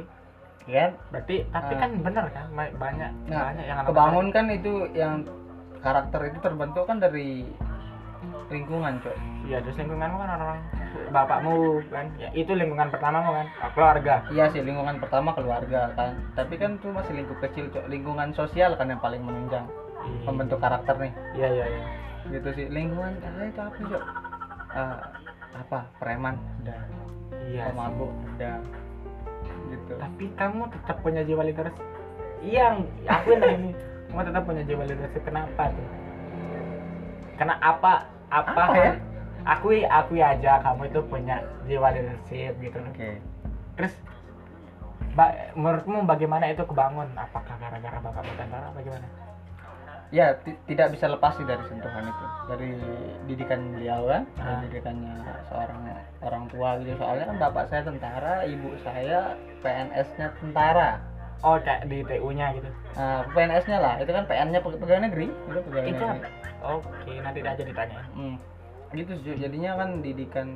Ya. 0.67 0.91
Berarti 1.09 1.35
tapi 1.49 1.73
Ah. 1.73 1.79
kan 1.79 1.91
bener 2.03 2.25
kan? 2.29 2.45
Ba- 2.53 2.75
banyak 2.75 3.11
nah 3.27 3.51
banyak 3.51 3.65
yang 3.65 3.77
kebangun 3.87 4.27
kan 4.29 4.45
itu 4.51 4.73
yang 4.93 5.13
karakter 5.79 6.21
itu 6.27 6.37
terbentuk 6.41 6.83
kan 6.85 6.97
dari 6.99 7.45
lingkungan 8.49 8.99
cok. 8.99 9.13
Tentara- 9.13 9.45
iya 9.45 9.57
terus 9.63 9.75
lingkunganmu 9.77 10.17
kan 10.17 10.29
orang 10.35 10.59
bapakmu 11.09 11.81
kan? 11.89 12.07
Ya 12.19 12.29
itu 12.33 12.51
lingkungan 12.53 12.91
pertamamu 12.91 13.31
kan? 13.33 13.47
Ah, 13.61 13.69
keluarga. 13.73 14.15
Iya 14.31 14.51
sih 14.51 14.61
lingkungan 14.61 14.99
pertama 14.99 15.33
keluarga 15.33 15.91
kan. 15.95 16.15
Tapi 16.33 16.55
kan 16.59 16.77
itu 16.77 16.87
masih 16.91 17.13
lingkup 17.17 17.37
kecil 17.43 17.69
cok. 17.71 17.85
Lingkungan 17.87 18.31
sosial 18.33 18.75
kan 18.75 18.91
yang 18.91 19.01
paling 19.01 19.21
menunjang 19.23 19.67
Iya. 19.97 20.23
pembentuk 20.23 20.59
karakter 20.63 20.95
nih. 21.01 21.13
Iya 21.35 21.47
iya 21.51 21.65
iya. 21.67 21.83
Gitu 22.31 22.49
sih. 22.55 22.65
Lingkungan 22.71 23.13
ah, 23.23 23.45
itu 23.45 23.59
apa 23.61 23.79
cok? 23.79 24.03
Ah, 24.75 24.97
apa? 25.57 25.79
Preman 25.97 26.35
udah 26.63 26.79
iya 27.47 27.71
pemabuk 27.71 28.11
udah 28.35 28.59
gitu. 29.71 29.93
Tapi 29.99 30.25
kamu 30.35 30.63
tetap 30.71 30.97
punya 31.03 31.21
jiwa 31.23 31.43
leadership 31.43 31.79
iya 32.43 32.75
aku 33.09 33.33
yang 33.33 33.55
ini. 33.59 33.71
Kamu 34.11 34.21
tetap 34.23 34.43
punya 34.45 34.63
jiwa 34.63 34.83
leadership 34.85 35.23
kenapa 35.25 35.71
tuh? 35.71 35.87
Karena 37.37 37.55
apa? 37.61 37.93
Apa, 38.27 38.51
Apa 38.51 38.75
ya? 38.75 38.93
Akui 39.47 39.81
akui 39.81 40.19
aja 40.19 40.59
kamu 40.59 40.81
itu 40.85 40.99
punya 41.01 41.39
jiwa 41.63 41.87
leadership 41.89 42.53
gitu. 42.57 42.77
Loh 42.77 42.91
oke. 42.91 43.09
Terus 43.75 43.93
ba- 45.13 45.33
menurutmu 45.53 46.03
bagaimana 46.03 46.45
itu 46.47 46.61
kebangun? 46.61 47.07
Apakah 47.15 47.55
gara-gara 47.57 47.97
bapak 47.97 48.23
tentara 48.29 48.69
bagaimana 48.71 49.07
ya 50.07 50.31
ti- 50.39 50.55
tidak 50.65 50.95
bisa 50.95 51.03
lepas 51.05 51.35
sih 51.35 51.43
dari 51.43 51.59
sentuhan 51.65 51.99
itu. 52.01 52.25
Dari 52.47 52.71
didikan 53.25 53.59
beliau 53.71 54.07
kan 54.07 54.23
dari 54.31 54.47
Ah. 54.47 54.59
didikannya 54.63 55.15
seorang 55.45 55.81
orang 56.21 56.43
tua 56.47 56.69
gitu. 56.79 56.95
Soalnya 56.95 57.25
kan 57.25 57.37
bapak 57.37 57.63
saya 57.67 57.83
tentara 57.83 58.33
ibu 58.43 58.71
saya 58.79 59.35
PNS-nya 59.59 60.31
tentara. 60.39 61.03
Oh 61.39 61.59
kayak 61.59 61.85
di 61.85 62.01
TU-nya 62.01 62.49
gitu? 62.51 62.65
Nah, 62.95 63.21
PNS-nya 63.29 63.77
lah. 63.77 63.93
Itu 63.99 64.09
kan 64.09 64.25
PN-nya 64.25 64.57
peg- 64.57 64.79
pegawai 64.79 65.01
negeri 65.03 65.27
itu 65.27 65.59
pegawai 65.61 65.85
itu 65.85 66.01
negeri. 66.01 66.29
oke 66.57 67.11
nanti 67.21 67.39
aja 67.43 67.63
ditanya. 67.63 67.99
Hmm. 68.09 68.35
Gitu 68.89 69.13
sih, 69.19 69.35
jadinya 69.35 69.75
kan 69.75 69.99
didikan 69.99 70.47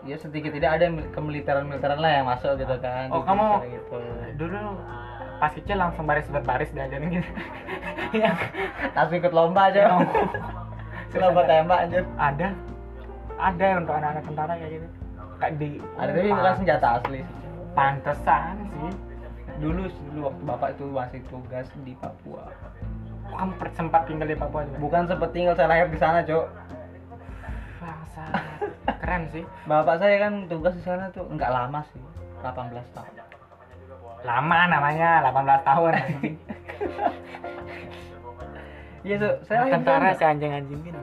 ya 0.00 0.16
sedikit 0.16 0.48
tidak 0.50 0.80
ada 0.80 0.88
mil- 0.88 1.12
kemiliteran 1.12 1.68
militeran 1.68 2.00
lah 2.00 2.08
yang 2.10 2.24
masuk 2.24 2.56
gitu 2.56 2.72
kan 2.80 3.12
Oh, 3.12 3.20
kamu- 3.20 3.60
gitu. 3.68 4.00
dulu 4.38 4.80
pas 5.36 5.52
kecil 5.52 5.76
langsung 5.76 6.04
baris 6.04 6.24
berbaris 6.26 6.72
diajarin 6.72 7.20
gitu. 7.20 7.30
Iya. 8.16 8.32
langsung 8.90 9.16
ikut 9.18 9.30
lomba 9.30 9.70
aja. 9.70 9.86
Lomba 11.20 11.42
tembak 11.42 11.78
anjir. 11.84 12.02
Ada. 12.16 12.48
Ada 13.34 13.66
untuk 13.78 13.94
anak-anak 13.94 14.24
tentara 14.24 14.52
kayak 14.54 14.72
gitu. 14.72 14.86
Kayak 15.38 15.54
di 15.56 15.68
ada 15.94 16.10
tapi 16.10 16.28
bukan 16.28 16.54
senjata 16.54 16.88
asli 16.96 17.20
sih. 17.20 17.36
Pantesan 17.70 18.54
sih. 18.66 18.92
Dulu 19.58 19.82
dulu 20.10 20.20
waktu 20.26 20.42
bapak 20.44 20.68
itu 20.74 20.84
masih 20.86 21.20
tugas 21.26 21.66
di 21.80 21.92
Papua 21.94 22.50
kamu 23.40 23.56
sempat 23.72 24.04
tinggal 24.04 24.28
di 24.28 24.36
Papua 24.36 24.68
juga. 24.68 24.76
Bukan 24.84 25.02
sempat 25.08 25.30
tinggal 25.32 25.56
saya 25.56 25.68
lahir 25.72 25.88
di 25.88 25.96
sana 25.96 26.20
cok. 26.20 26.44
Bangsa. 27.80 28.24
keren 29.00 29.22
sih. 29.32 29.44
Bapak 29.64 29.96
saya 29.96 30.16
kan 30.20 30.44
tugas 30.44 30.76
di 30.76 30.84
sana 30.84 31.08
tuh 31.08 31.24
nggak 31.24 31.48
lama 31.48 31.80
sih 31.88 32.00
18 32.44 32.76
tahun. 32.92 33.12
Lama 34.28 34.58
namanya 34.68 35.24
18 35.32 35.64
tahun. 35.64 35.92
Iya 39.00 39.16
tuh 39.16 39.32
saya 39.48 39.64
lahir 39.64 39.72
tentara 39.80 40.12
si 40.12 40.24
anjing-anjing 40.28 40.80
gitu 40.84 41.00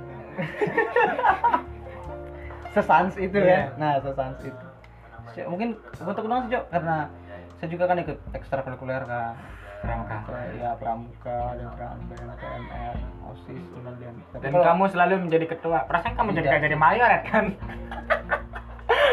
sesans 2.78 3.18
itu 3.18 3.42
Iya. 3.42 3.74
ya 3.74 3.82
nah 3.82 3.98
sesans 3.98 4.38
itu. 4.46 4.66
Mungkin 5.50 5.74
untuk 6.06 6.22
doang 6.30 6.46
sih 6.46 6.54
cok 6.54 6.66
karena 6.70 7.10
saya 7.58 7.70
juga 7.74 7.90
kan 7.90 7.98
ikut 7.98 8.18
ekstrakurikuler 8.38 9.02
kan 9.02 9.34
Pramuka. 9.78 10.18
ya 10.58 10.72
pramuka 10.76 11.38
dan 11.54 11.70
pramuka 11.70 12.18
PMR 12.38 12.96
osis 13.28 13.64
kemudian 13.70 14.14
dan 14.34 14.50
kalau- 14.52 14.66
kamu 14.66 14.84
selalu 14.90 15.14
menjadi 15.22 15.46
ketua. 15.48 15.78
Perasaan 15.86 16.14
kamu 16.16 16.30
jadi 16.32 16.38
Tidak 16.40 16.52
kayak 16.52 16.66
jadi 16.66 16.78
mayor 16.78 17.08
ya 17.08 17.22
kan? 17.24 17.46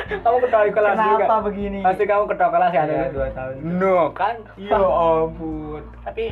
Kamu 0.04 0.37
ketua 0.40 0.61
kelas 0.68 0.97
juga. 0.97 1.16
Kenapa 1.18 1.37
begini? 1.42 1.78
Pasti 1.80 2.04
kamu 2.04 2.25
ketua 2.28 2.49
kelas 2.50 2.71
ya 2.71 2.76
Iya, 2.76 2.85
dulu? 2.87 3.06
dua 3.11 3.28
tahun. 3.30 3.54
No 3.75 3.97
kan? 4.12 4.37
Ya 4.54 4.78
ampun. 4.78 5.83
Tapi 6.02 6.25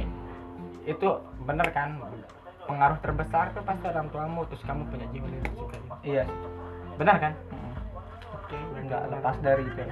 itu 0.84 1.08
bener 1.42 1.68
kan? 1.70 1.88
Pengaruh 2.62 2.98
terbesar 3.00 3.50
tuh 3.52 3.62
pasti 3.62 3.84
orang 3.84 4.06
tuamu 4.08 4.40
terus 4.46 4.62
kamu 4.62 4.82
punya 4.86 5.06
jiwa 5.10 5.26
leadership 5.26 5.82
iya. 6.02 6.22
Benar 6.94 7.16
kan? 7.18 7.32
Mm. 7.50 7.71
Nggak 8.56 9.02
lepas 9.12 9.36
dari 9.40 9.64
itu 9.64 9.82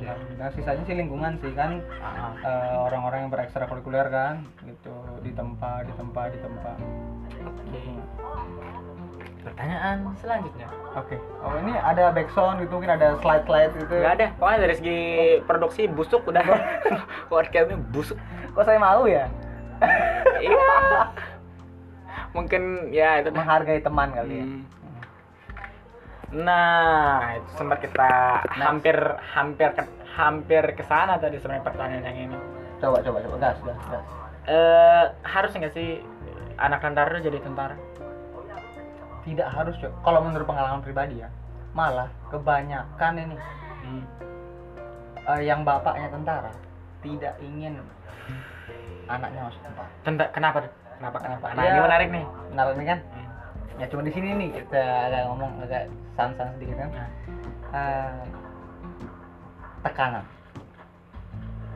Iya. 0.00 0.16
nah 0.40 0.48
sisanya 0.56 0.80
sih 0.88 0.96
lingkungan 0.96 1.36
sih 1.44 1.52
kan. 1.52 1.84
Ah, 2.00 2.32
eh, 2.40 2.76
orang-orang 2.88 3.28
yang 3.28 3.30
berekstrakurikuler 3.32 4.08
kan. 4.08 4.48
Gitu 4.64 4.94
ditempa 5.20 5.84
ditempa 5.84 6.22
ditempa 6.32 6.72
oke. 7.44 7.82
Pertanyaan 9.40 10.04
selanjutnya. 10.20 10.68
Oke. 10.96 11.16
Oh 11.44 11.52
ini 11.60 11.72
ada 11.76 12.12
backsound 12.12 12.64
gitu 12.64 12.80
mungkin 12.80 12.92
ada 12.96 13.16
slide 13.20 13.44
slide 13.44 13.72
gitu. 13.76 13.92
Nggak 13.92 14.14
ada. 14.20 14.26
Pokoknya 14.36 14.58
dari 14.64 14.74
segi 14.76 15.00
produksi 15.44 15.82
busuk 15.88 16.24
udah. 16.28 16.44
Podcastnya 17.32 17.76
busuk. 17.92 18.16
Kok 18.56 18.64
saya 18.64 18.80
mau 18.80 19.04
ya? 19.04 19.28
Iya. 20.40 20.72
Mungkin 22.36 22.92
ya 22.94 23.20
itu 23.20 23.28
dah 23.28 23.36
menghargai 23.36 23.80
teman 23.84 24.12
kali 24.12 24.34
ya. 24.40 24.46
Hmm. 24.46 24.79
Nah, 26.32 27.34
itu 27.34 27.50
sempat 27.54 27.78
kita 27.80 28.10
hampir 28.54 28.94
hampir 29.28 29.68
ke, 29.72 29.82
hampir 30.12 30.62
ke 30.72 30.82
sana 30.82 31.18
tadi 31.18 31.36
sebenarnya 31.36 31.64
pertanyaan 31.64 32.04
yang 32.04 32.18
ini. 32.28 32.38
coba 32.78 33.02
coba 33.02 33.18
coba 33.20 33.36
gas 33.38 33.58
gas 33.60 33.76
gas 33.84 34.04
Eh 34.46 35.04
harus 35.22 35.52
nggak 35.52 35.70
sih 35.70 36.00
anak 36.56 36.80
tentara 36.80 37.18
jadi 37.18 37.38
tentara? 37.38 37.76
tidak 39.20 39.52
harus 39.52 39.76
Cok. 39.76 39.92
kalau 40.00 40.24
menurut 40.24 40.48
pengalaman 40.48 40.80
pribadi 40.80 41.20
ya 41.20 41.28
malah 41.70 42.08
kebanyakan 42.28 43.12
ini 43.20 43.36
Hmm. 43.80 44.04
eh, 45.26 45.42
yang 45.44 45.60
bapaknya 45.60 46.08
tentara 46.08 46.48
tidak 47.00 47.36
ingin 47.38 47.84
anaknya 49.06 49.44
masuk 49.44 49.60
tentara 49.60 49.88
Tentara 50.00 50.28
kenapa? 50.30 50.58
Kenapa? 50.96 51.16
Kenapa? 51.20 51.46
Nah, 51.50 51.62
Ya. 51.62 51.70
ini 51.70 51.80
menarik 51.80 52.08
nih. 52.08 52.24
menarik 52.48 52.74
nih 52.76 52.86
kan 52.88 52.98
Hmm. 53.04 53.29
Ya 53.78 53.86
cuma 53.86 54.02
di 54.02 54.12
sini 54.12 54.28
nih 54.34 54.48
kita 54.64 54.82
agak 55.08 55.22
ngomong 55.30 55.52
agak 55.62 55.86
sans-sans 56.18 56.50
sedikit 56.58 56.76
kan. 56.80 56.90
Nah, 56.90 57.08
Eh, 57.70 58.22
tekanan. 59.86 60.26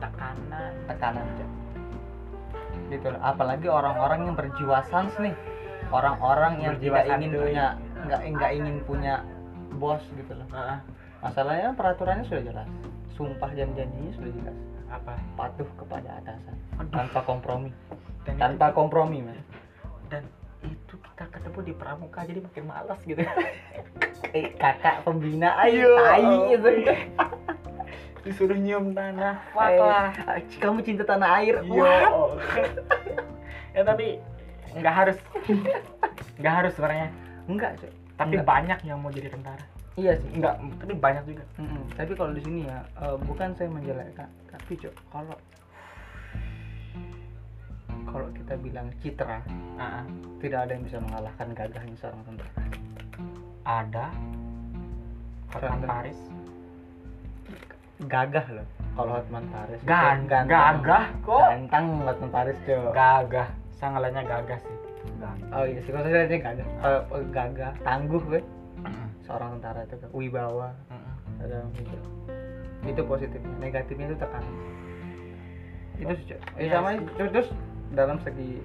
Tekanan. 0.03 0.71
tekanan 0.91 1.25
gitu 2.89 3.07
loh. 3.09 3.21
Apalagi 3.21 3.67
orang-orang 3.69 4.29
yang 4.29 4.35
berjiwa 4.37 4.83
sans 4.91 5.13
nih. 5.17 5.33
Orang-orang 5.93 6.65
yang 6.65 6.73
Berjiwa 6.75 6.97
tidak 7.05 7.17
ingin 7.21 7.31
punya 7.37 7.65
nggak 8.05 8.21
nggak 8.35 8.51
ingin 8.57 8.75
punya 8.89 9.13
bos 9.77 10.01
gitu 10.17 10.33
loh. 10.33 10.47
Masalahnya 11.21 11.73
peraturannya 11.77 12.25
sudah 12.25 12.43
jelas. 12.43 12.69
Sumpah 13.13 13.49
dan 13.53 13.69
janjinya 13.77 14.11
sudah 14.17 14.31
jelas. 14.33 14.57
Apa? 14.89 15.13
patuh 15.33 15.69
kepada 15.77 16.09
atasan. 16.21 16.55
Aduh. 16.81 16.93
tanpa 16.93 17.19
kompromi. 17.25 17.71
Dan 18.25 18.35
tanpa 18.41 18.73
itu, 18.73 18.77
kompromi 18.77 19.17
man 19.21 19.37
dan 20.09 20.23
ketemu 21.45 21.59
di 21.61 21.73
pramuka 21.73 22.19
jadi 22.21 22.39
makin 22.41 22.63
malas 22.65 22.97
gitu. 23.01 23.21
eh, 24.35 24.49
kakak 24.51 25.05
pembina 25.05 25.53
ayo 25.61 25.93
Iya. 25.93 26.01
tai 26.01 26.25
gitu 26.49 26.69
Disuruh 28.25 28.57
nyium 28.57 28.89
tanah. 28.91 29.37
Wah, 29.53 29.69
Eh, 29.69 29.77
wah. 29.77 30.09
kamu 30.57 30.81
cinta 30.81 31.05
tanah 31.05 31.37
air 31.37 31.61
Iya. 31.61 32.09
Wah. 32.09 32.33
ya 33.77 33.81
tapi 33.83 34.17
nggak 34.73 34.95
harus 34.95 35.17
nggak 36.35 36.53
harus 36.55 36.71
sebenarnya 36.73 37.07
enggak 37.45 37.71
Cok. 37.77 37.91
tapi 38.15 38.33
Nggak. 38.33 38.47
banyak 38.47 38.79
yang 38.81 38.97
mau 38.97 39.11
jadi 39.11 39.27
tentara 39.29 39.63
iya 39.93 40.15
sih 40.15 40.31
enggak 40.31 40.55
tapi 40.77 40.93
banyak 40.95 41.23
juga 41.25 41.43
Mm-mm. 41.55 41.83
tapi 41.91 42.11
kalau 42.11 42.31
di 42.31 42.41
sini 42.41 42.59
ya 42.63 42.79
eh, 42.97 43.15
bukan 43.21 43.51
saya 43.53 43.67
menjelekkan 43.67 44.27
tapi 44.47 44.73
cok 44.75 44.95
kalau 45.11 45.35
kalau 48.05 48.27
kita 48.31 48.53
bilang 48.57 48.87
citra 48.99 49.39
ah. 49.75 50.03
tidak 50.39 50.59
ada 50.65 50.71
yang 50.73 50.83
bisa 50.83 50.97
mengalahkan 50.99 51.47
gagahnya 51.51 51.95
seorang 51.97 52.21
tentara 52.23 52.63
ada 53.65 54.05
Hotman. 55.49 55.87
Paris. 55.87 56.19
Gagah 58.05 58.45
loh 58.51 58.67
kalau 58.93 59.11
Hotman 59.15 59.45
Paris 59.49 59.79
itu 59.79 59.87
Gan- 59.87 60.27
ganteng. 60.27 60.51
gagah 60.51 61.05
kok. 61.23 61.47
ganteng 61.47 61.85
Hotman 62.03 62.29
Paris 62.29 62.57
cok 62.63 62.91
gagah 62.91 63.47
sangalannya 63.73 64.21
gagah 64.21 64.59
sih. 64.59 64.77
Gagah 65.15 65.49
oh 65.55 65.65
iya 65.65 65.79
sih 65.81 65.91
kalau 65.91 66.05
saya 66.05 66.27
gagah. 66.27 66.67
Kalau 66.81 66.99
eh, 67.15 67.25
gagah 67.31 67.73
tangguh 67.81 68.21
gue 68.21 68.41
seorang 69.23 69.57
tentara 69.57 69.81
itu 69.83 69.95
wibawa. 70.11 70.69
Ada 71.41 71.67
gitu. 71.75 71.97
itu 72.85 73.01
positifnya 73.01 73.49
negatifnya 73.57 74.05
itu 74.07 74.17
tekanan 74.17 74.53
itu. 75.95 76.05
Eh, 76.05 76.17
Iya 76.61 76.69
sama 76.77 76.89
terus, 77.17 77.31
terus 77.33 77.49
dalam 77.95 78.19
segi 78.21 78.59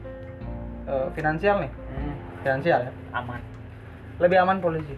eh, 0.84 1.08
finansial 1.14 1.62
nih. 1.62 1.70
Hmm, 1.70 2.14
finansial 2.42 2.78
ya. 2.84 2.92
Aman. 3.14 3.40
Lebih 4.18 4.36
aman 4.38 4.58
polisi. 4.58 4.92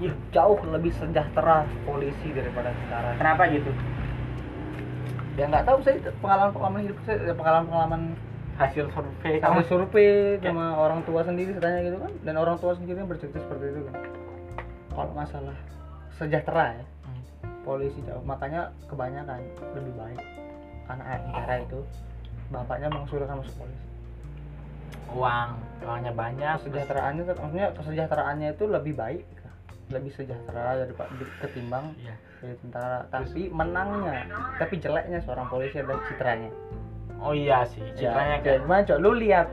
Ih, 0.00 0.10
jauh 0.32 0.58
lebih 0.66 0.90
sejahtera 0.92 1.62
polisi 1.84 2.32
daripada 2.32 2.72
tentara 2.74 3.14
kenapa 3.14 3.46
gitu? 3.46 3.70
Ya 5.32 5.48
nggak 5.48 5.64
tahu 5.64 5.78
saya 5.80 5.96
pengalaman 6.18 6.50
pengalaman 6.50 6.80
hidup 6.82 6.98
saya 7.04 7.32
pengalaman 7.32 7.66
pengalaman 7.66 8.02
hasil 8.52 8.84
survei 8.92 9.40
kamu 9.40 9.64
survei 9.64 10.36
Ya. 10.36 10.52
sama 10.52 10.76
orang 10.76 11.00
tua 11.04 11.24
sendiri 11.24 11.56
katanya 11.56 11.80
gitu 11.82 11.98
kan. 12.02 12.12
Dan 12.20 12.34
orang 12.36 12.56
tua 12.58 12.72
sendiri 12.74 12.98
yang 12.98 13.08
bercerita 13.08 13.38
seperti 13.38 13.64
itu 13.70 13.80
kan. 13.86 13.94
Kalau 14.92 15.12
masalah 15.14 15.56
sejahtera 16.12 16.76
ya 16.76 16.84
Hmm. 17.02 17.22
polisi 17.62 18.00
jauh. 18.04 18.20
Makanya 18.22 18.68
kebanyakan 18.86 19.40
lebih 19.72 19.92
baik 19.96 20.20
karena 20.84 21.04
tentara 21.16 21.54
itu 21.62 21.80
bapaknya 22.52 22.88
mengusulkan 22.92 23.40
masuk 23.40 23.54
polisi 23.56 23.84
uang 25.12 25.50
uangnya 25.82 26.12
banyak 26.14 26.52
kesejahteraannya 26.62 27.22
maksudnya 27.32 27.68
kesejahteraannya 27.76 28.48
itu 28.54 28.64
lebih 28.68 28.94
baik 28.96 29.24
lebih 29.92 30.12
sejahtera 30.16 30.80
daripada 30.80 31.12
ketimbang 31.44 31.92
iya. 32.00 32.16
jadi 32.40 32.56
tentara. 32.64 32.98
Tapi 33.12 33.52
menangnya 33.52 34.24
tapi 34.56 34.80
jeleknya 34.80 35.20
seorang 35.20 35.46
polisi 35.52 35.78
adalah 35.78 36.00
citranya. 36.08 36.50
Oh 37.20 37.36
iya 37.36 37.68
sih 37.68 37.84
citranya 37.94 38.40
ya, 38.40 38.44
kayak 38.44 38.58
gimana 38.64 38.82
cok? 38.88 38.98
Lu 38.98 39.12
lihat 39.14 39.46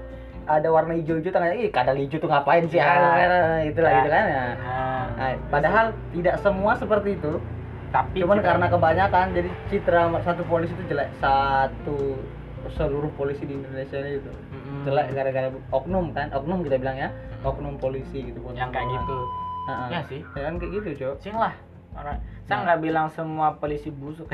ada 0.50 0.68
warna 0.74 0.98
hijau-hijau 0.98 1.30
tengahnya 1.30 1.58
ih 1.60 1.70
kadal 1.70 2.00
hijau 2.00 2.18
tuh 2.18 2.30
ngapain 2.32 2.66
sih? 2.72 2.80
Ya. 2.80 2.88
ah, 2.88 3.62
itulah 3.62 3.92
Ya. 3.92 3.98
gitu 4.02 4.10
kan 4.10 4.26
ya. 4.26 4.46
Nah, 4.58 5.06
Nah, 5.20 5.36
padahal 5.52 5.86
tidak 6.16 6.36
semua 6.40 6.80
seperti 6.80 7.20
itu. 7.20 7.34
Tapi 7.90 8.22
cuman 8.22 8.40
karena 8.40 8.70
kebanyakan 8.70 9.34
jadi 9.34 9.50
citra 9.68 10.14
satu 10.22 10.46
polisi 10.46 10.72
itu 10.78 10.94
jelek 10.94 11.10
satu 11.18 12.22
seluruh 12.72 13.10
polisi 13.12 13.44
di 13.44 13.54
Indonesia 13.54 13.98
ini 13.98 14.18
itu 14.18 14.32
Mm-mm. 14.32 14.84
jelek 14.84 15.08
gara-gara 15.12 15.48
oknum 15.70 16.12
kan 16.12 16.30
oknum 16.30 16.62
kita 16.62 16.78
bilang 16.78 16.98
ya 16.98 17.10
oknum 17.42 17.76
polisi 17.76 18.26
gitu 18.26 18.40
yang 18.52 18.70
kayak 18.70 18.88
gitu. 18.90 19.18
Heeh. 19.66 19.88
ya 19.90 20.00
sih. 20.04 20.22
Ya 20.34 20.42
kan 20.44 20.54
kayak 20.56 20.72
gitu 20.74 20.88
cok. 20.98 21.16
Sing 21.20 21.36
lah 21.36 21.54
orang. 21.94 22.18
Saya 22.44 22.56
Nah. 22.56 22.62
nggak 22.66 22.80
bilang 22.82 23.08
semua 23.08 23.48
polisi 23.54 23.90
busuk. 23.90 24.30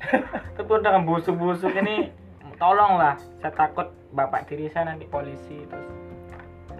Tapi 0.56 0.66
udah 0.68 0.90
kan 0.90 1.02
busuk-busuk 1.04 1.70
ini 1.74 2.10
tolonglah. 2.56 3.14
Saya 3.38 3.52
takut 3.52 3.86
bapak 4.10 4.44
tiri 4.44 4.66
saya 4.66 4.90
nanti 4.90 5.06
polisi 5.06 5.62
terus. 5.64 5.86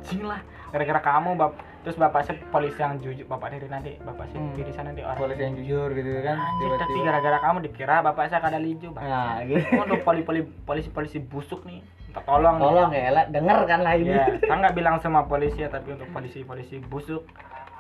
Sing 0.03 0.23
lah 0.23 0.41
gara-gara 0.71 1.01
kamu 1.01 1.31
bap 1.35 1.53
terus 1.81 1.97
bapak 1.97 2.23
saya 2.23 2.37
polisi 2.49 2.77
yang 2.77 3.01
jujur 3.01 3.25
bapak 3.25 3.51
tiri 3.51 3.67
nanti 3.67 3.97
bapak 3.99 4.29
saya 4.29 4.39
Hmm. 4.39 4.53
tiri 4.53 4.71
saya 4.71 4.85
nanti 4.93 5.01
orang 5.01 5.19
polisi 5.19 5.41
yang 5.41 5.55
jujur 5.57 5.89
gitu 5.93 6.11
kan 6.21 6.37
Anjir, 6.37 6.71
tapi 6.77 6.99
gara-gara 7.01 7.39
kamu 7.41 7.59
dikira 7.65 7.97
bapak 8.01 8.25
saya 8.29 8.41
kadal 8.41 8.63
hijau 8.63 8.91
bang. 8.93 9.03
Nah 9.03 9.37
gitu. 9.43 9.65
Untuk 9.75 10.01
poli 10.01 10.21
poli 10.23 10.41
polisi 10.45 10.89
polisi 10.89 11.19
busuk 11.19 11.65
nih? 11.65 11.81
Minta 11.81 12.21
tolong 12.23 12.57
tolong 12.59 12.91
ya 12.91 13.11
lah 13.11 13.25
denger 13.27 13.59
kan 13.65 13.81
lah 13.81 13.95
ini. 13.95 14.11
Ya, 14.11 14.27
saya 14.39 14.57
nggak 14.61 14.75
bilang 14.75 14.97
semua 14.99 15.25
polisi 15.25 15.63
ya, 15.63 15.71
tapi 15.71 15.95
untuk 15.95 16.11
polisi-polisi 16.11 16.83
busuk 16.85 17.23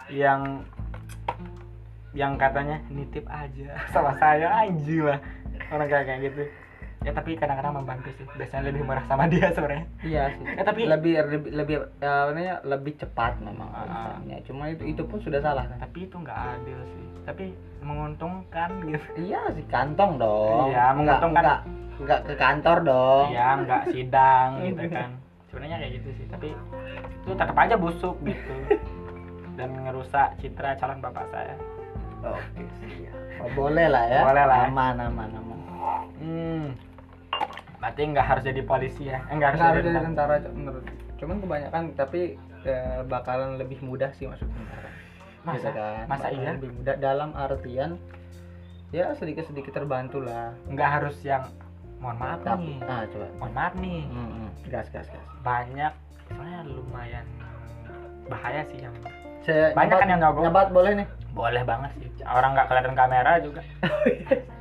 yang 0.08 0.62
yang 2.10 2.34
katanya 2.34 2.82
nitip 2.90 3.22
aja 3.26 3.78
sama 3.94 4.16
saya 4.18 4.50
anjing 4.66 5.06
lah. 5.06 5.18
Orang 5.70 5.86
kayak 5.86 6.18
gitu. 6.24 6.42
Ya 7.00 7.12
tapi 7.12 7.32
kadang-kadang 7.32 7.72
membantu 7.74 8.12
sih. 8.12 8.28
Biasanya 8.30 8.62
lebih 8.66 8.84
murah 8.84 9.00
sama 9.02 9.24
dia 9.24 9.48
sebenarnya. 9.48 9.84
iya 10.02 10.24
sih 10.34 10.44
Ya, 10.46 10.62
tapi- 10.62 10.84
lebih 10.84 11.14
lebih 11.18 11.50
lebih 11.50 11.76
ya, 11.96 12.28
namanya, 12.28 12.60
lebih 12.62 12.92
cepat 12.94 13.40
memang 13.40 13.68
Ah. 13.70 13.80
urusannya. 13.82 14.36
cuma 14.44 14.68
itu 14.68 14.84
itu 14.86 15.02
pun 15.02 15.16
sudah 15.18 15.40
salah 15.40 15.64
kan 15.64 15.80
Tapi 15.80 15.98
itu 16.02 16.14
nggak 16.14 16.38
adil 16.54 16.78
sih. 16.86 17.04
Tapi 17.22 17.44
menguntungkan 17.80 18.68
gitu. 18.84 19.00
iya 19.26 19.40
sih 19.50 19.64
kantong 19.66 20.16
dong 20.16 20.68
Iya, 20.68 20.92
menguntungkan. 20.92 21.40
nggak 21.42 21.60
nggak 22.00 22.20
ke 22.22 22.34
kantor 22.34 22.76
dong 22.82 23.26
Ya 23.30 23.48
nggak 23.56 23.82
sidang 23.88 24.48
gitu 24.66 24.84
kan. 24.86 25.10
Sebenarnya 25.48 25.76
kayak 25.78 25.92
gitu 25.96 26.08
sih. 26.14 26.26
Tapi 26.28 26.48
itu 27.16 27.32
tetap 27.32 27.56
aja 27.56 27.74
busuk 27.74 28.16
gitu. 28.22 28.52
Dan 29.56 29.72
ngerusak 29.78 30.36
citra 30.36 30.76
calon 30.76 31.00
bapak 31.00 31.24
saya. 31.28 31.56
oke 32.20 32.60
siap 32.76 33.16
oh, 33.40 33.48
boleh 33.50 33.88
lah 33.88 34.04
ya 34.04 34.20
Boleh 34.22 34.44
lah 34.44 34.68
aman 34.68 34.96
aman 35.00 35.30
aman 35.32 35.58
Hmm. 36.20 36.76
Berarti 37.76 38.00
nggak 38.06 38.26
harus 38.26 38.42
jadi 38.42 38.60
polisi 38.62 39.02
ya? 39.06 39.24
Eh, 39.24 39.34
nggak 39.34 39.48
harus 39.48 39.58
nggak 39.58 39.70
jadi 39.70 39.78
harus 39.78 39.88
jadi 39.90 40.06
tentara. 40.06 40.34
menurut 40.50 40.84
cuman 41.16 41.36
kebanyakan 41.38 41.82
tapi 41.92 42.20
ya, 42.62 42.80
bakalan 43.04 43.50
lebih 43.56 43.78
mudah 43.80 44.08
sih 44.12 44.24
masuk 44.24 44.46
tentara 44.46 44.88
Masa? 45.40 45.56
Gitu 45.58 45.70
kan. 45.70 46.04
Masa 46.04 46.26
Bakalan 46.26 46.36
iya? 46.38 46.50
lebih 46.54 46.70
mudah 46.74 46.94
dalam 46.96 47.30
artian 47.34 47.90
ya 48.90 49.14
sedikit 49.14 49.44
sedikit 49.44 49.72
terbantu 49.72 50.18
lah 50.18 50.52
Nggak 50.66 50.88
harus 50.90 51.16
yang 51.22 51.48
mohon 51.96 52.16
maaf 52.16 52.40
tapi 52.42 52.74
nih. 52.74 52.78
ah 52.86 53.04
coba 53.06 53.26
Mohon 53.38 53.52
maaf 53.54 53.72
nih. 53.74 54.00
Hmm, 54.06 54.28
hmm. 54.30 54.48
gas 54.66 54.86
gas 54.88 55.06
gas 55.06 55.24
Banyak 55.40 55.92
soalnya 56.26 56.60
lumayan 56.64 57.24
bahaya 58.26 58.62
sih 58.64 58.78
yang 58.78 58.94
Saya 59.40 59.72
Banyak 59.72 59.88
nyebat- 59.88 60.00
kan 60.00 60.08
yang 60.08 60.20
nyogok? 60.20 60.42
nyebat 60.42 60.68
boleh 60.70 60.92
nih 60.94 61.06
boleh 61.30 61.62
banget 61.62 61.90
sih. 61.94 62.08
Orang 62.22 62.52
nggak 62.52 62.66
kelihatan 62.66 62.92
kamera 62.92 63.32
juga. 63.38 63.62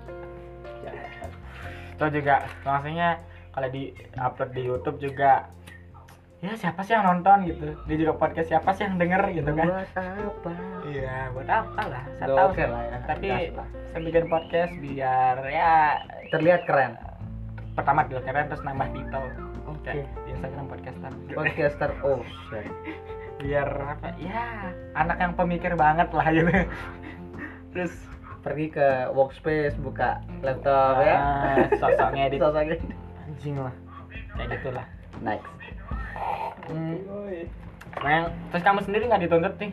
Itu 1.99 2.23
juga 2.23 2.47
maksudnya 2.63 3.19
kalau 3.51 3.67
di 3.67 3.91
upload 4.15 4.51
di 4.55 4.61
YouTube 4.63 4.97
juga 5.03 5.51
ya 6.39 6.55
siapa 6.55 6.79
sih 6.87 6.95
yang 6.95 7.03
nonton? 7.03 7.43
gitu. 7.51 7.75
Dia 7.83 7.97
juga 7.99 8.15
podcast 8.15 8.47
siapa 8.47 8.71
sih 8.71 8.87
yang 8.87 8.95
denger? 8.95 9.19
gitu 9.35 9.51
kan. 9.51 9.67
Buat 9.67 9.91
apa? 9.99 10.53
Iya 10.87 11.17
buat 11.35 11.49
apa 11.51 11.81
lah 11.91 12.03
saya 12.15 12.27
tahu. 12.31 12.47
oke 12.55 12.63
lah 12.63 12.83
ya 12.87 12.97
tapi 13.03 13.27
lah. 13.51 13.67
saya 13.91 14.01
bikin 14.07 14.25
podcast 14.31 14.73
biar 14.79 15.35
ya 15.51 15.73
terlihat 16.31 16.63
keren. 16.63 16.95
Pertama 17.75 18.07
dilihat 18.07 18.23
keren 18.23 18.45
terus 18.47 18.63
nambah 18.63 18.87
titel. 18.95 19.23
Oke. 19.67 19.91
Kayak 19.91 20.07
di 20.23 20.29
Instagram 20.31 20.65
podcaster. 20.71 21.11
Podcaster 21.35 21.91
oh 22.07 22.23
biar 23.39 23.71
apa 23.71 24.11
ya 24.19 24.71
anak 24.99 25.17
yang 25.19 25.33
pemikir 25.35 25.75
banget 25.75 26.07
lah 26.15 26.27
gitu. 26.31 26.51
Terus 27.75 28.08
pergi 28.39 28.65
ke 28.69 28.87
workspace 29.11 29.75
buka 29.77 30.09
laptop 30.39 30.99
ya. 30.99 31.15
Ah, 31.15 31.55
sosok 31.75 32.09
ngedit. 32.11 32.39
Sosok 32.41 32.61
ngedit. 32.61 32.81
anjing 33.25 33.55
lah. 33.57 33.73
Kayak 34.33 34.47
gitulah. 34.55 34.85
Next. 35.19 35.51
Hmm. 36.65 36.95
nah, 37.97 38.11
yang- 38.13 38.31
terus 38.49 38.63
kamu 38.63 38.79
sendiri 38.81 39.03
nggak 39.05 39.23
dituntut 39.23 39.53
nih? 39.57 39.71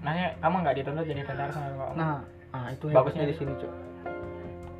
Nanya 0.00 0.26
kamu 0.38 0.56
nggak 0.60 0.76
dituntut 0.76 1.04
jadi 1.04 1.22
tentara 1.22 1.48
sama 1.48 1.66
kamu 1.72 1.92
nah 1.94 2.18
ah 2.52 2.68
itu 2.68 2.84
Bagusnya 2.86 3.24
bagusnya 3.24 3.24
di 3.24 3.34
sini 3.34 3.52
cuk. 3.56 3.72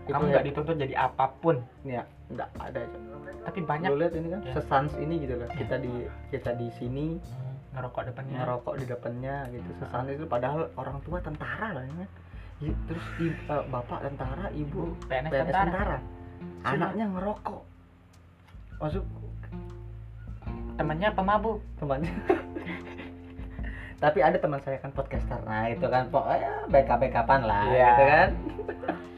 kamu 0.07 0.25
nggak 0.29 0.44
ya. 0.44 0.49
dituntut 0.53 0.77
jadi 0.77 0.94
apa 1.01 1.25
pun? 1.40 1.57
Ya 1.83 2.03
nggak 2.29 2.49
ada 2.55 2.81
cuk. 2.85 3.03
Tapi 3.42 3.59
banyak. 3.62 3.88
Lu 3.88 3.99
lihat 3.99 4.14
ini 4.14 4.29
kan 4.29 4.40
Ya. 4.42 4.53
sesans 4.53 4.92
ini 4.97 5.14
gitu 5.18 5.35
loh. 5.35 5.49
Ya. 5.49 5.57
kita 5.57 5.77
di 5.79 5.92
kita 6.31 6.51
di 6.55 6.68
sini 6.73 7.07
Hmm, 7.16 7.57
ngerokok 7.73 8.03
depannya. 8.07 8.37
ngerokok 8.38 8.75
di 8.77 8.85
depannya 8.87 9.37
gitu. 9.49 9.70
Sesans 9.81 10.09
itu 10.11 10.25
padahal 10.25 10.68
orang 10.75 11.01
tua 11.03 11.18
tentara 11.18 11.73
lah 11.73 11.83
ya 11.83 12.07
I- 12.64 12.79
terus 12.88 13.05
i- 13.18 13.37
eh, 13.44 13.62
bapak 13.68 13.98
tentara 14.03 14.48
ibu 14.50 14.96
PNS 15.05 15.31
PNS 15.31 15.46
tentara. 15.46 15.68
tentara. 15.68 15.96
Anaknya 16.64 17.05
ngerokok. 17.11 17.62
Masuk. 18.81 19.05
Temannya 20.74 21.09
pemabuk 21.12 21.61
temannya. 21.77 22.11
Tapi 24.03 24.18
ada 24.20 24.37
teman 24.37 24.59
saya 24.59 24.77
kan 24.79 24.90
podcaster. 24.90 25.38
Nah 25.44 25.68
itu 25.68 25.87
kan 25.87 26.09
pokoknya 26.09 26.66
backup 26.66 26.98
backupan 26.98 27.40
lah 27.42 27.62
Iya. 27.66 27.85
gitu 27.87 28.05
kan. 28.05 28.29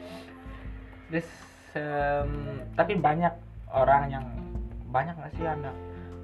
Terus 1.09 1.27
em, 1.73 2.31
tapi 2.73 2.93
banyak 2.95 3.33
orang 3.69 4.03
yang 4.09 4.25
banyak 4.87 5.13
nggak 5.13 5.33
sih 5.33 5.45
anak 5.45 5.75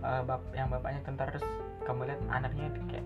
eh, 0.02 0.22
bap 0.22 0.42
yang 0.52 0.68
bapaknya 0.68 1.00
tentara 1.02 1.30
terus 1.30 1.48
kamu 1.84 2.08
lihat 2.08 2.20
anaknya 2.28 2.68
kayak 2.88 3.06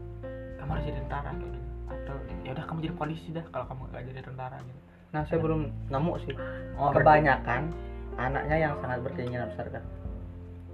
kamu 0.58 0.69
harus 0.71 0.86
jadi 0.86 0.99
tentara 1.01 1.32
kayak 1.32 1.51
gitu 1.51 1.69
atau 1.88 2.15
ya 2.43 2.52
udah 2.56 2.65
kamu 2.67 2.80
jadi 2.91 2.95
polisi 2.95 3.28
dah 3.32 3.45
kalau 3.52 3.65
kamu 3.71 3.82
nggak 3.91 4.04
jadi 4.12 4.21
tentara 4.23 4.58
gitu. 4.62 4.80
Nah 5.15 5.21
saya 5.26 5.39
belum 5.39 5.62
nemu 5.88 6.13
sih. 6.28 6.36
Oh 6.76 6.91
kebanyakan 6.91 7.71
anaknya 8.17 8.58
yang 8.58 8.73
sangat 8.82 9.00
berkeinginan 9.06 9.47
besar 9.54 9.69
kan 9.69 9.84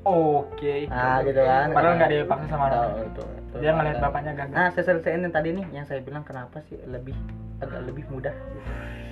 oke 0.03 0.75
nah 0.91 1.23
gitu 1.23 1.41
kan. 1.41 1.67
Padahal 1.71 1.95
nggak 1.99 2.11
dipaksa 2.11 2.45
sama 2.51 2.63
orang 2.67 3.07
itu, 3.07 3.23
itu. 3.23 3.55
dia 3.63 3.71
ngeliat 3.71 3.97
bapaknya 4.03 4.31
gagal. 4.35 4.55
Nah 4.55 4.67
saya 4.75 4.83
selesaiin 4.91 5.23
yang 5.23 5.33
tadi 5.33 5.49
nih 5.55 5.65
yang 5.71 5.85
saya 5.87 5.99
bilang 6.03 6.23
kenapa 6.27 6.59
sih 6.67 6.77
lebih 6.83 7.15
agak 7.63 7.81
lebih 7.87 8.03
mudah 8.11 8.35
gitu. 8.35 8.59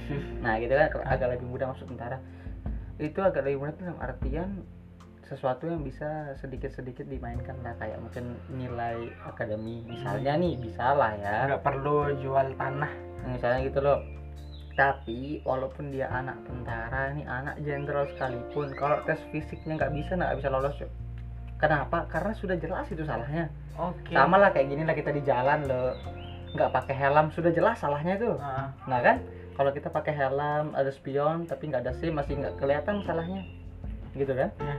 nah 0.44 0.60
gitu 0.60 0.74
kan 0.76 0.88
agak 1.08 1.28
lebih 1.40 1.48
mudah 1.48 1.66
masuk 1.72 1.88
tentara. 1.88 2.20
Itu 3.00 3.20
agak 3.24 3.48
lebih 3.48 3.64
mudah 3.64 3.74
dalam 3.80 3.98
artian 4.04 4.50
sesuatu 5.32 5.64
yang 5.64 5.80
bisa 5.80 6.36
sedikit-sedikit 6.44 7.08
dimainkan 7.08 7.56
lah 7.64 7.72
kayak 7.80 8.04
mungkin 8.04 8.36
nilai 8.52 9.08
akademi. 9.24 9.80
Misalnya 9.88 10.36
nih 10.36 10.60
bisa 10.60 10.92
lah 10.92 11.16
ya. 11.16 11.48
Nggak 11.48 11.64
perlu 11.64 12.20
jual 12.20 12.52
tanah. 12.60 12.92
Misalnya 13.32 13.60
gitu 13.64 13.80
loh. 13.80 14.04
Tapi 14.76 15.40
walaupun 15.48 15.92
dia 15.96 16.12
anak 16.12 16.44
tentara 16.44 17.16
nih 17.16 17.24
anak 17.28 17.56
jenderal 17.64 18.08
sekalipun 18.12 18.76
kalau 18.76 19.00
tes 19.08 19.20
fisiknya 19.32 19.80
nggak 19.80 19.94
bisa 19.96 20.12
nggak 20.20 20.36
bisa 20.40 20.50
lolos 20.52 20.76
Cok. 20.80 20.92
kenapa? 21.62 22.10
Karena 22.12 22.34
sudah 22.36 22.56
jelas 22.60 22.88
itu 22.92 23.04
salahnya. 23.08 23.48
Oke. 23.80 24.12
Sama 24.12 24.36
lah 24.36 24.52
kayak 24.52 24.68
gini 24.68 24.84
lah 24.84 24.96
kita 24.96 25.16
di 25.16 25.24
jalan 25.24 25.64
loh. 25.64 25.96
Nggak 26.52 26.72
pakai 26.76 26.96
helm 26.98 27.32
sudah 27.32 27.52
jelas 27.56 27.80
salahnya 27.80 28.20
itu 28.20 28.36
Ah, 28.36 28.76
nah 28.84 29.00
kan? 29.00 29.24
Kalau 29.56 29.72
kita 29.72 29.88
pakai 29.88 30.12
helm 30.12 30.76
ada 30.76 30.92
spion 30.92 31.48
tapi 31.48 31.72
nggak 31.72 31.88
ada 31.88 31.94
sim 31.96 32.12
masih 32.16 32.36
nggak 32.40 32.60
kelihatan 32.60 33.04
salahnya. 33.08 33.48
Gitu 34.12 34.34
kan? 34.36 34.50
Iya. 34.60 34.76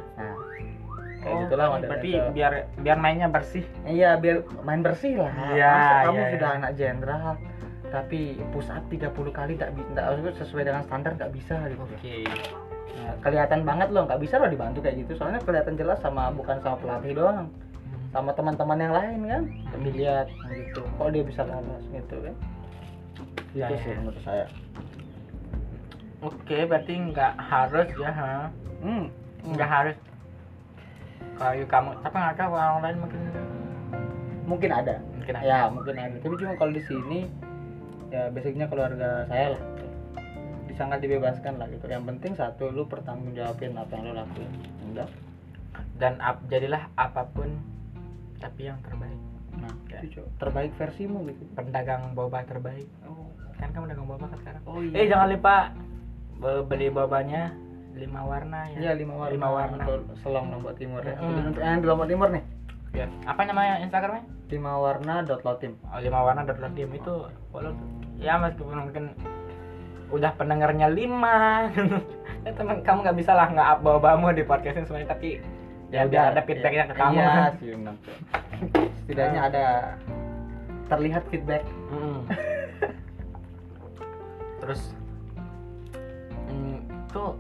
Nah 1.23 1.31
kayak 1.31 1.39
Oh, 1.39 1.43
gitulah 1.47 1.67
berarti 1.79 2.11
biar 2.35 2.53
biar 2.83 2.99
mainnya 2.99 3.29
bersih? 3.31 3.65
Iya 3.87 4.19
biar 4.19 4.43
main 4.67 4.83
bersih 4.83 5.15
lah. 5.23 5.31
Iya, 5.55 5.71
Masa 5.71 5.95
kamu 6.11 6.19
iya, 6.19 6.31
sudah 6.35 6.51
iya. 6.51 6.59
anak 6.59 6.73
jenderal 6.75 7.33
tapi 7.93 8.41
push 8.57 8.73
up 8.73 8.85
30 8.89 9.13
kali 9.37 9.53
tak 9.61 9.77
bisa 9.77 10.33
sesuai 10.41 10.65
dengan 10.65 10.83
standar 10.83 11.13
nggak 11.15 11.33
bisa 11.37 11.57
gitu. 11.71 11.85
Oke. 11.85 12.25
Nah, 12.93 13.15
kelihatan 13.21 13.61
banget 13.69 13.89
loh 13.93 14.09
nggak 14.09 14.21
bisa 14.21 14.41
loh 14.41 14.49
dibantu 14.51 14.81
kayak 14.83 15.07
gitu. 15.07 15.13
Soalnya 15.21 15.41
kelihatan 15.45 15.77
jelas 15.79 16.01
sama 16.03 16.33
bukan 16.35 16.59
sama 16.65 16.77
pelatih 16.81 17.15
doang 17.15 17.47
sama 18.13 18.29
teman-teman 18.37 18.77
yang 18.77 18.93
lain 18.93 19.21
kan 19.25 19.43
lebih 19.79 19.93
lihat 20.05 20.27
gitu. 20.51 20.83
Kok 20.99 21.09
dia 21.15 21.25
bisa 21.25 21.47
lolos 21.47 21.85
gitu 21.93 22.17
kan? 22.21 22.37
Ya, 23.53 23.69
itu 23.69 23.75
ya. 23.77 23.85
sih 23.85 23.93
menurut 24.01 24.23
saya. 24.25 24.47
Oke 26.23 26.59
berarti 26.65 26.93
nggak 27.13 27.35
harus 27.41 27.89
ya 27.99 28.13
ha? 28.13 28.35
hmm. 28.83 29.07
nggak 29.55 29.71
harus 29.71 29.97
kalau 31.35 31.65
kamu 31.65 31.91
tapi 32.01 32.15
nggak 32.15 32.37
tahu 32.37 32.53
orang 32.53 32.81
lain 32.81 32.97
mungkin 33.01 33.21
mungkin 34.45 34.71
ada. 34.71 34.95
Mungkin 35.17 35.35
ada. 35.39 35.45
Ya 35.45 35.61
mungkin 35.71 35.95
ada. 35.97 36.17
Tapi 36.19 36.35
cuma 36.37 36.53
kalau 36.57 36.73
di 36.73 36.83
sini 36.83 37.19
ya 38.11 38.29
basicnya 38.29 38.67
keluarga 38.67 39.25
saya 39.27 39.57
lah. 39.57 39.63
Sangat 40.73 41.05
dibebaskan 41.05 41.61
lah 41.61 41.69
gitu. 41.69 41.85
Yang 41.87 42.05
penting 42.09 42.33
satu 42.35 42.73
lu 42.73 42.89
pertanggung 42.89 43.33
jawabin 43.33 43.77
apa 43.77 43.93
yang 43.93 44.05
lu 44.09 44.15
lakuin. 44.17 44.53
Enggak. 44.83 45.09
Dan 46.01 46.19
ap- 46.19 46.43
jadilah 46.49 46.89
apa 46.97 47.29
pun 47.29 47.61
tapi 48.41 48.67
yang 48.67 48.81
terbaik. 48.83 49.21
Nah 49.53 49.71
Ya. 49.87 50.01
itu 50.03 50.25
terbaik 50.41 50.73
versimu 50.75 51.23
gitu. 51.29 51.45
Pedagang 51.55 52.17
boba 52.17 52.43
terbaik. 52.43 52.89
Kan 53.61 53.71
kamu 53.71 53.95
dagang 53.95 54.09
boba 54.09 54.27
kan 54.27 54.39
sekarang? 54.43 54.63
Oh 54.67 54.81
eh 54.81 55.07
jangan 55.07 55.29
lupa 55.31 55.71
be- 56.41 56.65
beli 56.67 56.91
bobanya 56.91 57.53
lima 57.93 58.21
warna 58.25 58.59
ya 58.73 58.77
Iya 58.79 58.93
lima 58.97 59.15
warna. 59.17 59.33
lima 59.37 59.49
warna 59.53 59.83
Untuk 59.85 60.17
Selong 60.25 60.47
Lombok 60.49 60.75
Timur 60.81 61.03
ya. 61.05 61.17
Mm. 61.21 61.49
Untuk 61.53 61.63
yang 61.63 61.81
di 61.81 61.87
Lombok 61.87 62.09
Timur 62.09 62.29
nih. 62.33 62.45
Ya. 62.93 63.09
apa 63.25 63.49
namanya 63.49 63.81
instagramnya 63.81 64.21
Lima 64.53 64.77
warna 64.77 65.25
dot 65.25 65.41
lotim. 65.49 65.81
oh, 65.89 65.97
lima 65.97 66.29
warna 66.29 66.45
dot 66.45 66.61
tim 66.77 66.93
itu 66.93 67.25
tuh. 67.49 67.73
ya 68.21 68.37
meskipun 68.37 68.85
mungkin 68.85 69.17
udah 70.13 70.29
pendengarnya 70.37 70.93
lima 70.93 71.73
ya 72.45 72.53
teman 72.53 72.85
kamu 72.85 72.99
nggak 73.01 73.17
bisa 73.17 73.33
lah 73.33 73.49
nggak 73.49 73.65
up 73.65 73.79
bobamu 73.81 74.37
di 74.37 74.45
podcastin 74.45 74.85
semuanya 74.85 75.17
tapi 75.17 75.41
ya 75.89 76.05
biar 76.05 76.37
ada 76.37 76.45
feedbacknya 76.45 76.85
ke 76.93 76.95
kamu 77.01 77.17
Iya, 77.17 77.33
sih. 77.61 77.73
Setidaknya 79.09 79.41
ada 79.49 79.65
terlihat 80.93 81.25
feedback. 81.33 81.65
Mm. 81.89 82.29
terus 84.63 84.95
mm, 86.47 86.79
tuh 87.11 87.35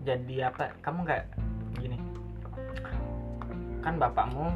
jadi 0.00 0.48
apa 0.48 0.72
kamu 0.80 1.04
nggak 1.04 1.22
gini 1.76 1.98
kan 3.80 3.96
bapakmu 3.96 4.52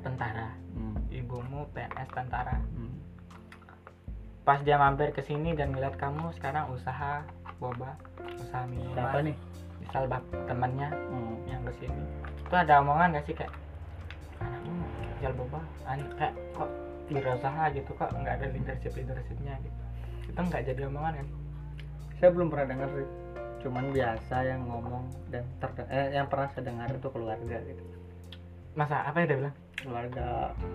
tentara 0.00 0.48
Hmm. 0.72 0.96
ibumu 1.08 1.68
PNS 1.70 2.08
tentara 2.10 2.56
Hmm. 2.72 2.96
pas 4.42 4.56
dia 4.58 4.74
mampir 4.74 5.12
ke 5.12 5.20
sini 5.20 5.52
dan 5.52 5.70
ngeliat 5.70 5.94
kamu 5.94 6.32
sekarang 6.32 6.68
usaha 6.68 7.20
boba 7.58 7.92
usaha 8.34 8.64
minuman 8.64 8.96
Siapa 8.96 9.18
nih? 9.22 9.36
misal 9.78 10.02
bap 10.06 10.24
temannya 10.46 10.88
Hmm. 10.88 11.36
yang 11.44 11.60
ke 11.62 11.72
sini 11.78 12.02
itu 12.38 12.54
ada 12.54 12.80
omongan 12.80 13.12
gak 13.12 13.24
sih 13.24 13.34
kayak 13.34 13.52
anakmu 14.38 14.84
jual 15.18 15.32
boba 15.36 15.60
an 15.84 16.00
kayak 16.16 16.34
kok 16.52 16.70
wirausaha 17.06 17.64
gitu 17.70 17.90
kok 17.92 18.10
nggak 18.10 18.34
ada 18.34 18.46
leadership 18.48 18.92
leadershipnya 18.92 19.54
gitu 19.58 19.80
itu 20.26 20.40
nggak 20.40 20.62
jadi 20.64 20.80
omongan 20.86 21.14
kan 21.16 21.28
Saya 22.14 22.30
belum 22.30 22.48
pernah 22.48 22.66
dengar 22.68 22.88
sih. 22.88 23.08
Cuman 23.62 23.84
biasa 23.88 24.36
yang 24.42 24.60
ngomong 24.64 25.02
dan 25.28 25.46
terdengar 25.56 25.88
eh, 25.88 26.08
yang 26.12 26.26
pernah 26.26 26.48
saya 26.48 26.64
dengar 26.64 26.88
itu 26.90 27.08
keluarga 27.08 27.56
gitu. 27.62 27.82
masa 28.72 29.04
apa 29.04 29.20
ya 29.20 29.26
dia 29.26 29.38
bilang 29.38 29.56
Keluarga 29.76 30.26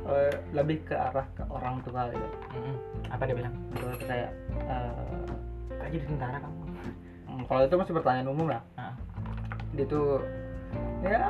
eh, 0.06 0.30
lebih 0.52 0.78
ke 0.84 0.94
arah 0.94 1.26
ke 1.32 1.42
orang 1.48 1.82
tua 1.82 2.08
gitu. 2.08 2.28
Mm-mm. 2.52 2.76
apa 3.08 3.24
dia 3.24 3.36
bilang 3.36 3.54
Terus 3.74 4.00
kayak 4.02 4.30
eh, 4.64 5.26
kok 5.74 5.88
jadi 5.88 6.06
tentara 6.06 6.38
kamu 6.38 6.56
Hmm, 7.28 7.44
kalau 7.44 7.62
itu 7.62 7.76
masih 7.76 7.94
pertanyaan 7.94 8.30
umum 8.30 8.48
lah 8.48 8.62
Ah. 8.74 8.94
dia 9.72 9.84
tuh 9.84 10.24
ya 11.00 11.22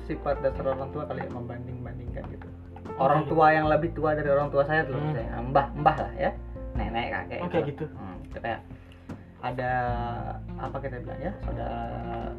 sifat 0.00 0.40
dasar 0.40 0.62
orang 0.68 0.88
tua 0.90 1.04
kali 1.04 1.20
ya, 1.20 1.28
membanding 1.28 1.78
bandingkan 1.80 2.24
gitu 2.28 2.48
Oh, 2.92 3.04
orang 3.04 3.22
kayak 3.22 3.30
tua 3.30 3.46
yang 3.50 3.66
lebih 3.66 3.90
tua 3.90 4.10
dari 4.12 4.28
orang 4.28 4.48
tua 4.48 4.62
saya 4.62 4.84
tuh 4.84 4.94
Hmm. 4.94 5.12
saya 5.12 5.40
mbah 5.42 5.66
mbah 5.74 5.96
lah 5.98 6.12
ya 6.14 6.30
nenek 6.72 7.06
kakek 7.10 7.38
Oh, 7.40 7.48
kayak 7.48 7.64
gitu. 7.66 7.84
Hmm, 7.90 8.16
itu 8.22 8.38
kayak 8.38 8.60
ada 9.40 9.72
apa 10.60 10.76
kita 10.78 11.00
bilang 11.00 11.20
ya 11.20 11.32
saudara 11.42 12.32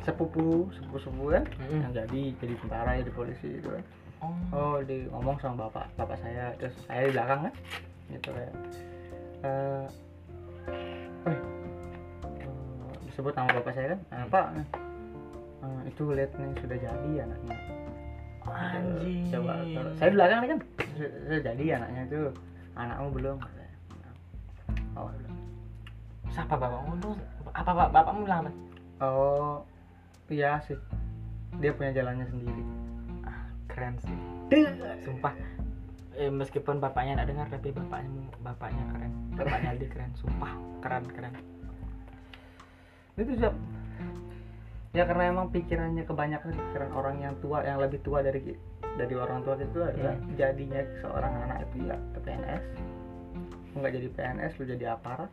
sepupu 0.00 0.70
sepupu 0.72 0.96
sepupu 1.02 1.26
kan 1.34 1.44
Mm-mm. 1.44 1.80
yang 1.82 1.92
jadi 1.92 2.20
jadi 2.40 2.54
tentara 2.62 2.90
jadi 2.98 3.12
polisi 3.12 3.48
gitu 3.60 3.68
kan. 3.74 3.84
Oh. 4.24 4.32
Oh 4.54 4.76
di 4.80 5.04
ngomong 5.12 5.36
sama 5.38 5.68
bapak 5.68 5.92
bapak 5.94 6.16
saya 6.24 6.56
terus 6.56 6.72
saya 6.88 7.04
di 7.04 7.12
belakang 7.12 7.40
kan 7.50 7.54
gitu 8.08 8.28
kayak. 8.32 8.54
Eh 9.44 9.84
disebut 13.06 13.32
nama 13.32 13.48
bapak 13.48 13.72
saya 13.72 13.86
kan? 13.96 14.00
"Eh, 14.12 14.24
pak 14.28 14.46
eh, 14.56 15.80
itu 15.88 16.02
lihat 16.12 16.30
nih 16.36 16.52
sudah 16.60 16.78
jadi 16.78 17.10
anaknya. 17.24 17.56
Anjing. 18.46 19.24
Coba 19.32 19.52
kalau- 19.64 19.96
saya 19.98 20.08
di 20.12 20.16
belakang 20.16 20.38
nih 20.38 20.48
kan? 20.52 20.60
Sudah, 20.96 21.40
jadi 21.42 21.64
anaknya 21.80 22.02
itu. 22.06 22.20
Anakmu 22.76 23.08
belum 23.10 23.36
katanya. 23.40 23.74
oh 24.94 25.08
belum. 25.10 25.35
Siapa 26.36 26.52
bapakmu 26.60 27.00
tuh 27.00 27.16
apa 27.56 27.70
pak? 27.72 27.88
Bapakmu 27.96 28.20
bilang 28.28 28.44
apa? 28.44 28.52
Oh 29.00 29.64
iya 30.28 30.60
sih. 30.68 30.76
Dia 31.56 31.72
punya 31.72 31.96
jalannya 31.96 32.28
sendiri. 32.28 32.62
Ah, 33.24 33.48
keren 33.72 33.96
sih. 34.04 34.18
Sumpah. 35.00 35.32
Eh, 36.16 36.28
meskipun 36.28 36.76
bapaknya 36.76 37.16
nggak 37.16 37.28
dengar 37.32 37.46
tapi 37.48 37.72
bapaknya 37.72 38.08
bapaknya 38.44 38.84
keren. 38.92 39.12
Bapaknya 39.32 39.68
Aldi 39.72 39.86
keren. 39.88 40.12
Sumpah 40.20 40.52
keren 40.84 41.04
keren. 41.08 41.32
Itu 43.16 43.32
siap. 43.40 43.56
Ya 44.92 45.04
karena 45.08 45.32
emang 45.32 45.52
pikirannya 45.52 46.04
kebanyakan 46.04 46.52
pikiran 46.52 46.90
orang 46.92 47.16
yang 47.20 47.34
tua 47.40 47.64
yang 47.64 47.80
lebih 47.80 48.00
tua 48.04 48.20
dari 48.20 48.56
dari 48.96 49.14
orang 49.16 49.44
tua 49.44 49.56
itu 49.60 49.80
adalah 49.80 50.16
Hmm. 50.16 50.36
jadinya 50.40 50.80
seorang 51.04 51.32
anak 51.48 51.68
itu 51.68 51.84
ya 51.84 51.96
ke 52.16 52.18
PNS 52.24 52.64
nggak 53.76 53.92
jadi 53.92 54.08
PNS 54.08 54.52
lu 54.56 54.64
jadi 54.72 54.84
aparat 54.96 55.28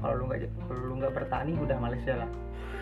kalau 0.00 0.14
lu 0.16 0.24
nggak 0.26 0.40
kalau 0.66 0.82
lu 0.84 0.94
nggak 0.98 1.14
bertani 1.14 1.52
udah 1.56 1.76
Malaysia 1.78 2.14
lah. 2.16 2.30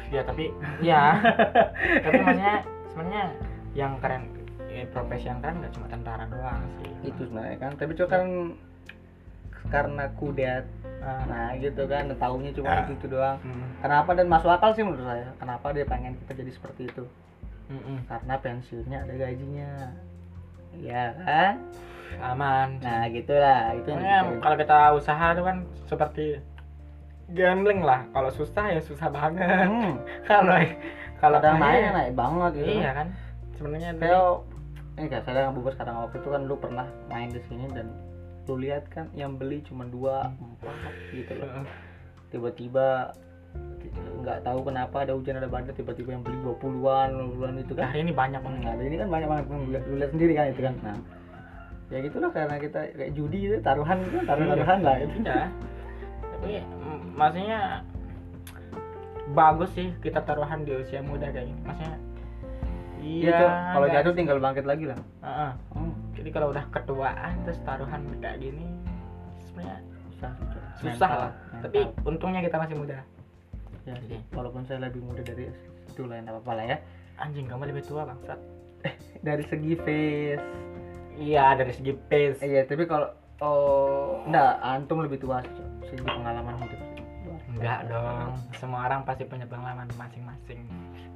Ya 0.08 0.24
tapi 0.24 0.48
ya. 0.80 1.20
Tapi 2.04 2.16
maksudnya 2.24 2.54
sebenarnya 2.88 3.24
yang 3.76 3.92
keren 4.00 4.22
eh, 4.70 4.88
profesi 4.88 5.28
yang 5.28 5.44
keren 5.44 5.60
nggak 5.60 5.72
cuma 5.76 5.86
tentara 5.86 6.24
doang 6.26 6.62
sih. 6.80 7.12
Itu 7.12 7.28
sebenarnya 7.28 7.58
kan. 7.60 7.72
Tapi 7.76 7.90
itu 7.92 8.04
kan 8.08 8.24
karena 9.68 10.04
kudet 10.16 10.64
Ah, 10.98 11.22
nah 11.30 11.48
gitu 11.54 11.86
kan. 11.86 12.10
Taunya 12.18 12.50
cuma 12.50 12.74
Ah. 12.74 12.82
itu, 12.82 12.98
itu 12.98 13.06
doang. 13.06 13.38
Mm, 13.46 13.78
kenapa 13.78 14.10
dan 14.18 14.26
masuk 14.26 14.50
akal 14.50 14.74
sih 14.74 14.82
menurut 14.82 15.06
saya. 15.06 15.30
Kenapa 15.38 15.70
dia 15.70 15.86
pengen 15.86 16.18
kita 16.26 16.42
jadi 16.42 16.50
seperti 16.50 16.90
itu? 16.90 17.04
Mm. 17.68 18.00
karena 18.08 18.34
pensiunnya 18.40 18.98
ada 19.04 19.12
gajinya. 19.14 19.92
Ya 20.80 21.12
kan? 21.20 21.54
Aman. 22.18 22.80
Nah 22.80 23.04
gitulah. 23.12 23.76
Itu 23.76 23.92
dipikirin. 23.92 24.40
kalau 24.40 24.56
kita 24.56 24.78
usaha 24.96 25.26
itu 25.36 25.42
kan 25.44 25.56
seperti 25.84 26.24
gambling 27.32 27.80
lah. 27.84 28.04
Kalau 28.10 28.30
susah 28.32 28.64
ya 28.72 28.80
susah 28.80 29.08
banget. 29.12 29.44
Hmm, 29.68 30.00
kalau 30.30 30.56
kalau 31.18 31.38
kadang 31.38 31.60
naik 31.60 31.80
kaya- 31.82 31.94
naik 31.94 32.12
banget 32.16 32.50
gitu. 32.56 32.70
Iya 32.80 32.90
kan? 32.94 33.08
Sebenarnya 33.58 33.90
kayak 33.96 34.22
ini 34.98 35.06
kayak 35.06 35.22
saya 35.26 35.34
dengan 35.42 35.54
bubur 35.54 35.72
sekarang. 35.74 35.94
Waktu 36.08 36.16
itu 36.18 36.28
kan 36.30 36.42
lu 36.46 36.56
pernah 36.56 36.86
main 37.06 37.28
di 37.28 37.40
sini 37.46 37.66
dan 37.70 37.86
lu 38.48 38.54
lihat 38.56 38.88
kan 38.88 39.12
yang 39.12 39.36
beli 39.36 39.60
cuma 39.60 39.84
dua 39.84 40.32
empat 40.32 40.94
gitu 41.12 41.32
loh. 41.36 41.66
Tiba-tiba 42.30 43.12
nggak 44.20 44.44
tahu 44.44 44.60
kenapa 44.68 45.08
ada 45.08 45.16
hujan 45.16 45.40
ada 45.40 45.48
badai 45.48 45.72
tiba-tiba 45.72 46.12
yang 46.12 46.22
beli 46.22 46.36
20-an 46.44 47.08
20-an 47.34 47.56
itu 47.60 47.72
kan. 47.76 47.88
Hari 47.92 48.00
ini 48.04 48.12
banyak 48.12 48.40
banget. 48.40 48.60
Nah 48.64 48.84
ini 48.84 48.96
kan 48.96 49.08
banyak 49.08 49.28
banget. 49.28 49.44
Lu 49.48 49.56
lihat- 49.72 49.86
lu 49.88 49.94
lihat 50.00 50.10
sendiri 50.12 50.32
kan 50.36 50.46
itu 50.48 50.62
kan. 50.64 50.74
Nah 50.84 50.96
ya 51.88 51.98
gitulah 52.04 52.28
karena 52.28 52.56
kita 52.60 52.80
kayak 52.92 53.12
judi 53.16 53.38
itu 53.48 53.56
taruhan 53.64 53.96
itu 54.04 54.20
taruhan 54.28 54.48
taruhan 54.52 54.78
lah 54.84 54.96
itu. 55.00 55.14
Ya 55.24 55.48
tapi 56.38 56.62
mm, 56.62 57.00
maksudnya 57.12 57.60
bagus 59.28 59.70
sih 59.72 59.92
kita 59.98 60.22
taruhan 60.22 60.62
di 60.62 60.72
usia 60.72 61.00
muda 61.00 61.28
kayak 61.28 61.46
gini 61.46 61.60
maksudnya 61.62 61.96
Iya, 62.98 63.30
iya 63.30 63.72
kalau 63.72 63.86
jatuh 63.86 64.10
sih. 64.10 64.18
tinggal 64.18 64.36
bangkit 64.36 64.66
lagi 64.66 64.84
lah. 64.84 64.98
Heeh. 65.22 65.50
Hmm, 65.70 65.94
jadi 66.12 66.28
kalau 66.28 66.50
udah 66.50 66.66
ketuaan 66.68 67.32
terus 67.40 67.56
taruhan 67.62 68.02
kayak 68.18 68.42
gini 68.42 68.66
sebenarnya 69.40 69.78
susah. 70.04 70.32
susah 70.76 71.06
Mental, 71.06 71.14
lah 71.16 71.30
mental. 71.30 71.62
tapi 71.62 71.78
untungnya 72.04 72.40
kita 72.42 72.56
masih 72.58 72.74
muda 72.74 72.98
ya, 73.86 73.94
Jadi. 73.94 74.18
walaupun 74.28 74.66
saya 74.66 74.82
lebih 74.82 75.00
muda 75.00 75.22
dari 75.22 75.46
itu 75.86 76.02
lah, 76.04 76.18
nggak 76.18 76.34
apa-apa 76.36 76.52
lah 76.52 76.64
ya. 76.66 76.76
anjing 77.16 77.46
kamu 77.46 77.70
lebih 77.70 77.82
tua 77.82 78.02
bangsat 78.04 78.38
Dari 79.20 79.42
segi 79.46 79.72
face, 79.78 80.44
iya 81.16 81.54
dari 81.54 81.72
segi 81.72 81.92
pace 81.96 82.38
eh, 82.38 82.48
iya 82.50 82.62
tapi 82.62 82.82
kalau 82.84 83.08
oh 83.38 84.18
enggak, 84.24 84.54
antum 84.60 84.98
lebih 85.00 85.18
tua 85.18 85.38
sih, 85.40 85.66
segi 85.86 86.02
pengalaman 86.02 86.54
hidup. 86.58 86.80
sih. 86.80 87.04
enggak 87.54 87.80
dong 87.86 88.34
semua 88.54 88.86
orang 88.86 89.02
pasti 89.02 89.22
punya 89.24 89.46
pengalaman 89.46 89.86
masing-masing 89.94 90.62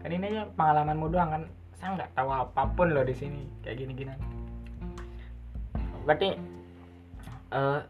kan 0.01 0.11
ini 0.11 0.25
aja 0.29 0.43
pengalamanmu 0.55 1.07
doang 1.09 1.31
kan 1.31 1.43
saya 1.75 1.95
nggak 1.95 2.11
tahu 2.15 2.31
apa 2.31 2.63
pun 2.73 2.91
loh 2.91 3.03
di 3.03 3.13
sini 3.13 3.43
kayak 3.61 3.79
gini-gini 3.79 4.15
berarti 6.03 6.35
eh 7.53 7.81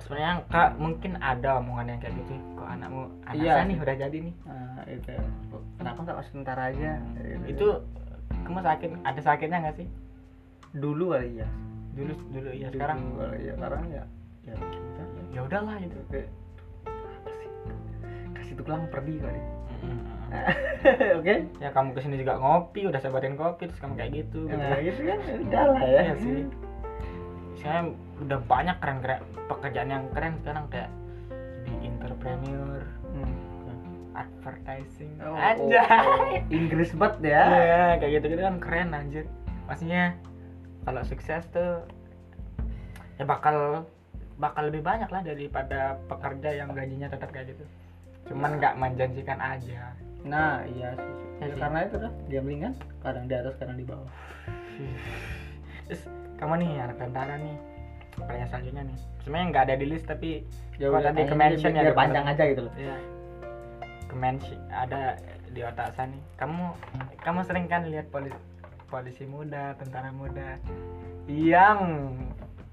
sebenarnya 0.00 0.42
kak 0.48 0.74
mungkin 0.74 1.12
ada 1.20 1.62
omongan 1.62 1.94
yang 1.94 2.00
kayak 2.00 2.14
gitu 2.18 2.34
kok 2.54 2.66
anakmu 2.66 3.02
anak 3.22 3.34
Iya 3.36 3.52
saya 3.52 3.62
nih 3.62 3.76
sih. 3.76 3.82
udah 3.82 3.96
jadi 3.96 4.18
nih 4.20 4.34
Nah, 4.42 4.82
itu. 4.86 5.12
Kenapa 5.78 5.98
nggak 6.02 6.16
masuk 6.18 6.32
tentara 6.34 6.62
aja? 6.74 6.92
itu 7.46 7.66
kamu 8.42 8.58
sakit 8.60 8.90
ada 9.00 9.20
sakitnya 9.22 9.58
nggak 9.62 9.76
sih 9.78 9.88
dulu 10.72 11.14
kali 11.14 11.38
ya. 11.38 11.48
Dulu 11.92 12.12
dulu 12.30 12.50
ya 12.50 12.68
Dulu 12.68 12.76
sekarang 12.76 12.98
ya, 13.36 13.52
sekarang 13.52 13.82
ya. 13.88 14.04
Ya, 14.40 14.54
udah, 14.56 15.04
ya. 15.04 15.22
ya 15.30 15.40
udahlah 15.44 15.74
gitu 15.78 15.96
Kayak, 16.08 16.28
apa 16.86 17.30
sih? 17.32 17.48
Kasih 18.32 18.54
tulang 18.56 18.82
pergi 18.88 19.14
kali. 19.16 19.42
Mm-mm. 19.80 19.98
Oke. 21.18 21.34
ya 21.56 21.68
kamu 21.70 21.88
ke 21.90 22.00
sini 22.00 22.16
juga 22.16 22.36
ngopi 22.36 22.86
udah 22.86 22.98
sabarin 22.98 23.34
kopi 23.34 23.66
terus 23.66 23.78
kamu 23.78 23.94
kayak 23.96 24.12
gitu 24.14 24.46
gitu 24.46 24.54
Nah, 24.54 24.78
gitu 24.78 25.00
kan 25.02 25.18
udah 25.40 25.64
lah 25.68 25.82
ya. 25.82 26.00
Iya 26.00 26.14
sih. 26.16 26.38
Saya 27.56 27.78
udah 28.18 28.38
banyak 28.40 28.76
keren-keren 28.78 29.20
pekerjaan 29.46 29.88
yang 29.90 30.04
keren 30.10 30.32
sekarang 30.38 30.64
kayak 30.68 30.90
di 31.60 31.74
entrepreneur, 31.82 32.80
Hmm. 33.10 33.34
advertising, 34.12 35.12
Oh, 35.18 35.34
anjay. 35.34 35.80
oh, 35.80 36.34
Inggris 36.48 36.90
banget 36.92 37.30
ya. 37.30 37.42
Iya, 37.44 37.82
kayak 37.96 38.12
gitu-gitu 38.16 38.42
kan 38.42 38.56
keren 38.58 38.88
anjir. 38.90 39.24
Maksudnya 39.64 40.14
kalau 40.82 41.02
sukses 41.02 41.44
tuh 41.48 41.84
ya 43.14 43.24
bakal 43.24 43.84
bakal 44.34 44.66
lebih 44.66 44.80
banyak 44.80 45.06
lah 45.06 45.20
daripada 45.20 45.80
pekerja 46.06 46.50
yang 46.54 46.72
gajinya 46.72 47.06
tetap 47.06 47.28
kayak 47.28 47.52
gitu. 47.52 47.64
Cuman 48.26 48.56
nggak 48.56 48.74
menjanjikan 48.74 49.36
aja. 49.36 49.92
Nah, 50.22 50.64
iya 50.66 50.92
sih. 50.94 51.12
Iya 51.36 51.42
Ya, 51.42 51.46
sih. 51.46 51.58
karena 51.58 51.78
itu 51.82 51.96
dah, 51.96 52.12
gambling 52.26 52.60
kan, 52.62 52.72
kadang 53.00 53.24
di 53.24 53.34
atas, 53.34 53.54
kadang 53.56 53.74
di 53.74 53.84
bawah. 53.84 54.12
Terus 55.86 56.02
kamu 56.36 56.52
nih 56.56 56.70
anak 56.80 56.96
tentara 56.96 57.34
nih 57.36 57.56
pertanyaan 58.10 58.48
selanjutnya 58.48 58.82
nih 58.84 58.98
sebenarnya 59.18 59.46
nggak 59.50 59.62
ada 59.62 59.74
di 59.74 59.86
list 59.86 60.04
tapi 60.04 60.30
Ya 60.76 60.88
udah, 60.88 61.00
tadi 61.06 61.24
ke-mention 61.26 61.70
biar- 61.70 61.84
ya 61.86 61.92
panjang 61.92 62.24
aja 62.26 62.42
gitu 62.46 62.60
loh. 62.62 62.72
ya 62.74 62.96
kemensi 64.06 64.56
ada 64.68 65.14
di 65.46 65.60
otak 65.60 65.92
saya 65.92 66.08
nih 66.08 66.22
kamu 66.34 66.64
kamu 67.18 67.40
sering 67.44 67.66
kan 67.66 67.86
lihat 67.86 68.08
polisi 68.08 68.34
polisi 68.90 69.24
muda 69.24 69.72
tentara 69.74 70.10
muda 70.10 70.58
yang 71.26 72.10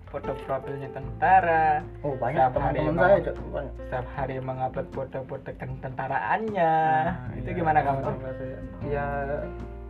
foto 0.07 0.33
profilnya 0.43 0.89
tentara 0.89 1.83
Oh, 2.01 2.15
banyak 2.15 2.39
Setiap 2.41 2.57
hari 2.57 2.79
emang. 2.81 2.95
saya. 2.97 3.31
Banyak. 3.51 3.73
setiap 3.77 4.07
hari 4.09 4.35
mengupload 4.39 4.87
foto-foto 4.89 5.51
kententaraannya 5.53 6.73
Nah, 7.05 7.37
itu 7.37 7.49
iya, 7.51 7.57
gimana 7.59 7.79
kamu 7.81 7.99
teman-teman 8.01 8.33
saya. 8.33 8.57
Ya 8.83 9.05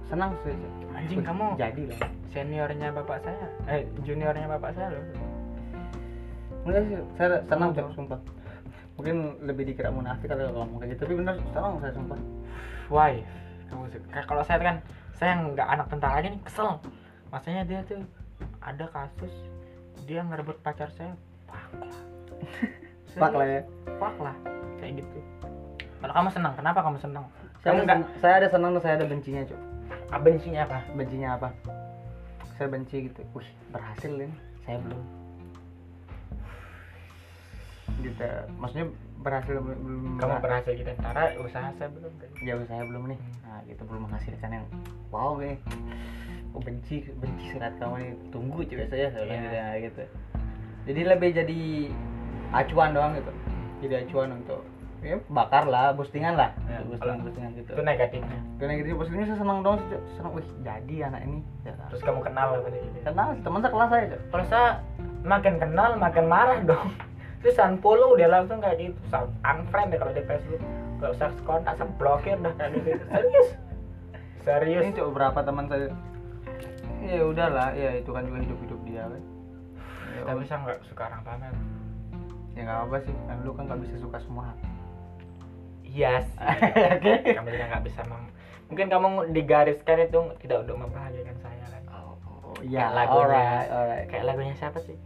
senang 0.04 0.32
sih. 0.42 0.56
Anjing 0.92 1.22
kamu 1.22 1.46
jadi 1.56 1.82
lah. 1.88 2.00
seniornya 2.28 2.88
bapak 2.92 3.18
saya 3.22 3.46
eh 3.68 3.82
juniornya 4.02 4.48
bapak 4.50 4.72
saya 4.74 4.88
loh 4.92 5.04
Enggak 6.64 6.82
sih, 6.84 6.96
saya 7.16 7.40
senang 7.48 7.72
Cok, 7.72 7.88
sumpah. 7.96 8.20
Mungkin 8.98 9.16
lebih 9.42 9.64
dikira 9.64 9.88
munafik 9.88 10.28
kalau 10.28 10.52
ngomong 10.52 10.82
kayak 10.82 10.92
gitu, 10.92 11.02
tapi 11.06 11.14
bener 11.16 11.36
senang 11.48 11.74
saya 11.80 11.94
sumpah. 11.94 12.20
why 12.90 13.14
kamu 13.68 13.84
kalau 14.26 14.42
saya 14.42 14.60
kan 14.60 14.76
saya 15.18 15.34
nggak 15.44 15.68
anak 15.68 15.88
tentara 15.90 16.22
aja 16.22 16.30
nih 16.30 16.42
kesel 16.42 16.78
maksudnya 17.28 17.64
dia 17.66 17.80
tuh 17.84 18.02
ada 18.62 18.86
kasus 18.88 19.34
dia 20.06 20.22
ngerebut 20.22 20.62
pacar 20.62 20.90
saya 20.94 21.14
fuck 21.46 21.74
lah 21.76 21.94
Fuck 23.18 23.34
lah 23.34 23.48
ya. 23.50 23.62
fuck 23.98 24.16
lah 24.22 24.36
kayak 24.78 25.02
gitu 25.02 25.20
kalau 25.98 26.14
kamu 26.14 26.30
senang 26.30 26.54
kenapa 26.54 26.80
kamu 26.80 26.98
senang 27.02 27.26
Saya 27.58 27.74
kamu 27.74 27.78
ada, 27.78 27.84
nggak 27.84 27.98
sen- 28.00 28.18
saya 28.22 28.34
ada 28.38 28.48
senang 28.48 28.72
dan 28.72 28.82
saya 28.82 28.94
ada 28.96 29.06
bencinya, 29.10 29.42
Cok. 29.44 29.62
ah, 30.08 30.20
bencinya 30.22 30.62
apa 30.64 30.78
Bencinya 30.94 31.30
apa? 31.34 31.50
Saya 32.54 32.68
benci 32.70 32.98
gitu. 33.06 33.22
Wih, 33.34 33.50
berhasil 33.70 34.10
ini. 34.10 34.34
Saya 34.62 34.78
belum. 34.82 35.02
Gitu. 38.02 38.30
Maksudnya 38.62 38.88
berhasil 39.18 39.56
belum 39.60 40.22
kamu 40.22 40.36
berhasil? 40.40 40.72
di 40.78 40.86
tentara 40.86 41.34
usaha 41.42 41.74
saya 41.76 41.90
belum 41.90 42.12
gitu. 42.22 42.46
jauh 42.46 42.66
saya 42.70 42.84
belum 42.86 43.04
nih. 43.10 43.20
Nah 43.44 43.60
gitu 43.66 43.82
belum 43.84 44.02
menghasilkan 44.08 44.50
yang 44.54 44.66
wow 45.10 45.36
nih 45.42 45.58
oh 46.56 46.62
benci 46.62 47.04
benci 47.18 47.46
surat 47.52 47.74
kamu 47.82 47.96
nih. 47.98 48.12
Tunggu 48.30 48.60
coba 48.64 48.86
saya 48.88 49.08
Iya. 49.12 49.90
gitu, 49.90 50.00
ya, 50.06 50.08
jadi 50.88 51.02
lebih 51.16 51.30
jadi 51.36 51.60
acuan 52.56 52.96
doang 52.96 53.14
gitu. 53.18 53.32
Jadi 53.84 53.94
acuan 54.08 54.30
untuk 54.38 54.62
ya 55.06 55.18
bakar 55.30 55.70
lah 55.70 55.94
boostingan 55.94 56.34
lah. 56.34 56.50
Ya, 56.66 56.82
boostingan 56.82 57.22
boostingan 57.22 57.52
gitu. 57.54 57.70
itu 57.74 57.84
negatifnya. 57.84 58.40
Karena 58.58 58.74
gitu 58.80 58.88
boostingan 58.96 59.26
saya 59.30 59.38
senang 59.42 59.60
dong 59.66 59.78
senang 60.16 60.32
wih 60.38 60.48
jadi 60.64 60.96
anak 61.12 61.22
ini. 61.26 61.40
Ya, 61.66 61.74
terus 61.90 62.02
kamu 62.06 62.22
kenal 62.22 62.62
gitu 62.64 62.78
kenal 63.04 63.28
teman 63.44 63.62
sekelas 63.66 63.90
saya 63.90 64.06
kalau 64.30 64.46
saya 64.48 64.68
makin 65.26 65.54
kenal 65.60 65.90
makin 66.00 66.26
marah 66.30 66.60
dong 66.64 66.88
terus 67.48 67.64
unfollow 67.64 68.20
dia 68.20 68.28
langsung 68.28 68.60
kayak 68.60 68.92
gitu. 68.92 69.00
Unfriend 69.40 69.96
deh 69.96 70.00
kalau 70.04 70.12
di 70.12 70.24
Facebook. 70.28 70.60
Gak 71.00 71.12
usah 71.16 71.30
kontak 71.48 71.80
blokir 71.96 72.36
dah 72.44 72.52
kayak 72.60 72.76
gitu. 72.76 72.92
Serius? 73.08 73.50
Serius? 74.44 74.84
Ini 74.84 74.92
Cok, 75.00 75.08
beberapa 75.16 75.40
teman 75.48 75.66
saya? 75.72 75.88
Ya 77.08 77.24
udahlah 77.24 77.72
ya 77.72 77.96
itu 77.96 78.10
kan 78.12 78.28
juga 78.28 78.44
hidup 78.44 78.60
hidup 78.68 78.80
dia 78.84 79.08
kan. 79.08 79.24
Ya, 80.12 80.22
tapi 80.28 80.44
saya 80.44 80.60
nggak 80.68 80.80
suka 80.92 81.08
orang 81.08 81.24
pamer? 81.24 81.54
Ya 82.52 82.62
nggak 82.68 82.80
apa 82.90 82.98
sih 83.06 83.16
kan 83.30 83.38
lu 83.48 83.52
kan 83.56 83.64
nggak 83.72 83.80
bisa 83.88 83.96
suka 84.02 84.18
semua. 84.20 84.52
Yes 85.88 86.28
kamu 87.38 87.48
juga 87.48 87.66
nggak 87.72 87.86
bisa 87.88 88.04
mem 88.06 88.28
mungkin 88.68 88.92
kamu 88.92 89.08
digariskan 89.32 90.04
itu 90.04 90.20
tidak 90.44 90.68
untuk 90.68 90.84
membahagiakan 90.84 91.38
saya 91.40 91.64
kan? 91.72 91.82
Oh, 91.96 92.20
Kayak 92.60 92.92
lagunya. 92.92 93.16
alright, 93.24 93.68
alright. 93.72 94.06
kayak 94.12 94.26
lagunya 94.28 94.54
siapa 94.60 94.84
sih 94.84 95.00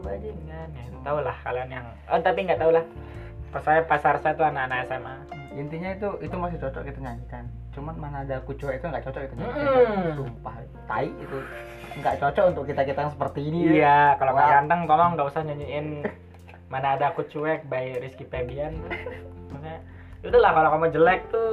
mungkin 0.00 0.20
ku 0.24 0.32
bajingan 0.32 0.68
ya 0.72 0.84
tahu 1.04 1.18
lah 1.20 1.36
kalian 1.44 1.68
yang 1.68 1.86
oh 2.08 2.20
tapi 2.20 2.38
nggak 2.48 2.60
tahu 2.60 2.72
lah 2.72 2.84
pas 3.50 3.62
saya 3.66 3.80
pasar 3.84 4.14
saya 4.24 4.34
tuh 4.34 4.46
anak-anak 4.48 4.88
SMA 4.88 5.16
Intinya 5.50 5.90
itu 5.90 6.06
itu 6.22 6.36
masih 6.38 6.62
cocok 6.62 6.86
kita 6.86 6.98
nyanyikan. 7.02 7.44
Cuman 7.74 7.98
mana 7.98 8.22
ada 8.22 8.38
aku 8.38 8.54
cuek 8.54 8.78
itu 8.78 8.86
nggak 8.86 9.02
cocok 9.02 9.20
kita 9.26 9.34
nyanyikan. 9.34 9.66
Mm. 9.66 10.10
Sumpah, 10.14 10.54
tai 10.86 11.10
itu 11.10 11.38
nggak 11.98 12.16
cocok 12.22 12.44
untuk 12.54 12.64
kita 12.70 12.82
kita 12.86 13.00
yang 13.02 13.12
seperti 13.18 13.40
ini. 13.50 13.58
iya 13.82 14.14
kalau 14.14 14.38
nggak 14.38 14.46
ganteng 14.46 14.80
tolong 14.86 15.10
nggak 15.18 15.26
usah 15.26 15.42
nyanyiin 15.42 15.86
mana 16.70 16.94
ada 16.94 17.10
aku 17.10 17.26
cuek 17.26 17.66
by 17.66 17.98
Rizky 17.98 18.22
Febian 18.30 18.78
maksudnya 19.50 19.82
udahlah 20.22 20.50
kalau 20.54 20.68
kamu 20.78 20.86
jelek 20.94 21.20
tuh 21.34 21.50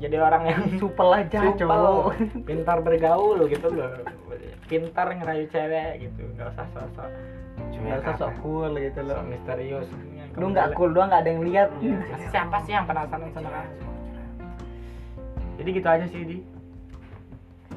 jadi 0.00 0.16
orang 0.24 0.42
yang 0.48 0.62
Supel 0.80 1.08
aja, 1.12 1.52
supel, 1.52 1.68
cowok. 1.68 2.16
pintar 2.48 2.78
bergaul 2.80 3.44
gitu 3.44 3.68
loh 3.68 3.92
pintar 4.64 5.12
ngerayu 5.12 5.44
cewek 5.52 6.08
gitu 6.08 6.22
nggak 6.32 6.48
usah 6.56 6.66
sosok 6.72 7.10
Nggak 7.56 7.98
usah 8.00 8.14
sok 8.18 8.32
cool 8.40 8.72
gitu 8.74 9.00
loh. 9.00 9.16
sok 9.16 9.26
misterius 9.26 9.88
Lu 10.34 10.46
nggak 10.48 10.74
cool 10.74 10.90
doang 10.90 11.08
nggak 11.08 11.22
ada 11.22 11.30
yang 11.30 11.42
lihat. 11.42 11.68
Masih 11.74 12.28
siapa 12.28 12.56
sih 12.62 12.72
yang 12.72 12.84
penasaran 12.84 13.30
sama 13.30 13.48
kamu 13.48 13.72
jadi 15.54 15.70
gitu 15.70 15.86
aja 15.88 16.06
sih 16.08 16.22
di 16.24 16.38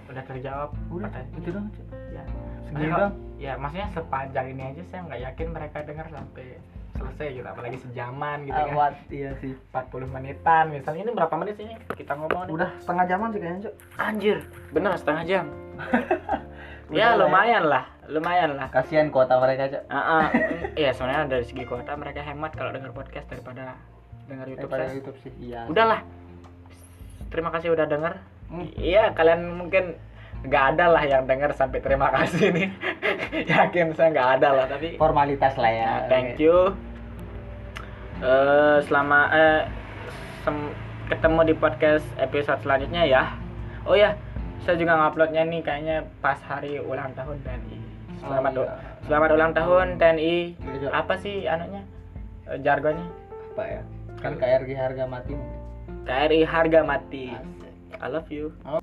udah 0.04 0.24
terjawab 0.24 0.70
Udah, 0.88 1.06
Pertanyaan. 1.06 1.38
itu 1.38 1.50
dong. 1.52 1.66
Ya 2.10 2.24
Segini 2.64 2.74
Maksudnya 2.74 2.98
doang. 2.98 3.14
ya 3.38 3.54
maksudnya 3.56 3.88
sepanjang 3.92 4.46
ini 4.50 4.64
aja 4.66 4.82
saya 4.84 5.02
nggak 5.04 5.22
yakin 5.24 5.48
mereka 5.52 5.78
dengar 5.84 6.08
sampai 6.08 6.48
selesai 6.90 7.28
gitu 7.32 7.46
apalagi 7.46 7.78
sejaman 7.78 8.38
gitu 8.44 8.58
Ah, 8.58 8.66
kan? 8.66 8.94
Iya 9.08 9.30
sih. 9.38 9.54
40 9.70 10.10
menitan 10.10 10.66
misalnya 10.72 11.02
ini 11.04 11.12
berapa 11.14 11.36
menit 11.36 11.54
sih 11.54 11.64
ini 11.64 11.76
kita 11.94 12.18
ngomong 12.18 12.42
nih? 12.44 12.54
Udah 12.56 12.70
setengah 12.80 13.06
jaman 13.06 13.28
sih 13.30 13.40
kayaknya, 13.40 13.62
Cok. 13.62 13.74
anjir 14.00 14.38
bener 14.68 14.92
setengah 14.96 15.24
jam 15.24 15.46
ya 16.90 17.12
lah 17.12 17.16
lumayan 17.20 17.64
lah 17.64 17.84
lumayan 18.08 18.52
lah 18.54 18.68
kasihan 18.68 19.08
kuota 19.08 19.36
mereka 19.36 19.68
aja 19.68 19.80
Ah, 19.88 20.00
ah. 20.24 20.28
Iya 20.74 20.92
sebenarnya 20.92 21.28
dari 21.30 21.44
segi 21.44 21.64
kuota 21.64 21.92
mereka 21.94 22.22
hemat 22.22 22.52
kalau 22.52 22.72
dengar 22.72 22.92
podcast 22.92 23.28
daripada 23.28 23.76
dengar 24.26 24.46
YouTube 24.46 24.68
daripada 24.68 24.86
saya. 24.86 24.96
YouTube 24.96 25.18
sih 25.20 25.32
iya 25.42 25.64
Udahlah. 25.66 26.02
Terima 27.28 27.50
kasih 27.50 27.70
udah 27.70 27.84
denger. 27.86 28.14
Hmm. 28.48 28.68
Iya 28.74 29.12
kalian 29.12 29.42
mungkin 29.54 30.00
nggak 30.40 30.64
ada 30.72 30.86
lah 30.88 31.04
yang 31.04 31.26
denger 31.26 31.52
sampai 31.52 31.80
terima 31.80 32.08
kasih 32.10 32.52
nih. 32.52 32.70
Yakin 33.52 33.92
saya 33.92 34.08
nggak 34.10 34.30
ada 34.40 34.50
lah 34.54 34.66
tapi. 34.68 34.96
formalitas 34.96 35.56
lah 35.56 35.68
ya 35.68 35.92
Nah, 35.98 36.02
thank 36.08 36.40
you. 36.40 36.72
Eh 38.18 38.78
selama 38.84 39.28
eh 39.30 39.60
sem- 40.42 40.74
ketemu 41.08 41.40
di 41.46 41.56
podcast 41.56 42.06
episode 42.18 42.60
selanjutnya 42.60 43.04
ya. 43.04 43.24
Oh 43.84 43.94
ya, 43.94 44.16
saya 44.66 44.76
juga 44.78 44.94
nguploadnya 44.98 45.44
nih 45.48 45.62
kayaknya 45.64 45.98
pas 46.22 46.40
hari 46.44 46.80
ulang 46.82 47.14
tahun 47.14 47.38
TNI. 47.46 47.78
Selamat 48.18 48.52
Oh, 48.58 48.66
iya. 48.66 48.74
selamat 49.06 49.30
ulang 49.38 49.52
tahun 49.54 49.88
TNI. 50.02 50.36
Iya. 50.58 50.90
Apa 50.92 51.14
sih 51.22 51.46
anunya? 51.46 51.84
Eh, 52.48 52.58
jargonnya? 52.64 53.08
apa 53.58 53.66
ya 53.66 53.82
kan 54.22 54.38
KRG 54.38 54.70
harga 54.78 55.10
mati 55.10 55.34
KRI 56.06 56.46
harga 56.46 56.86
mati. 56.86 57.34
Asik. 57.34 57.74
I 57.98 58.06
love 58.06 58.30
you. 58.30 58.54
Oh. 58.70 58.78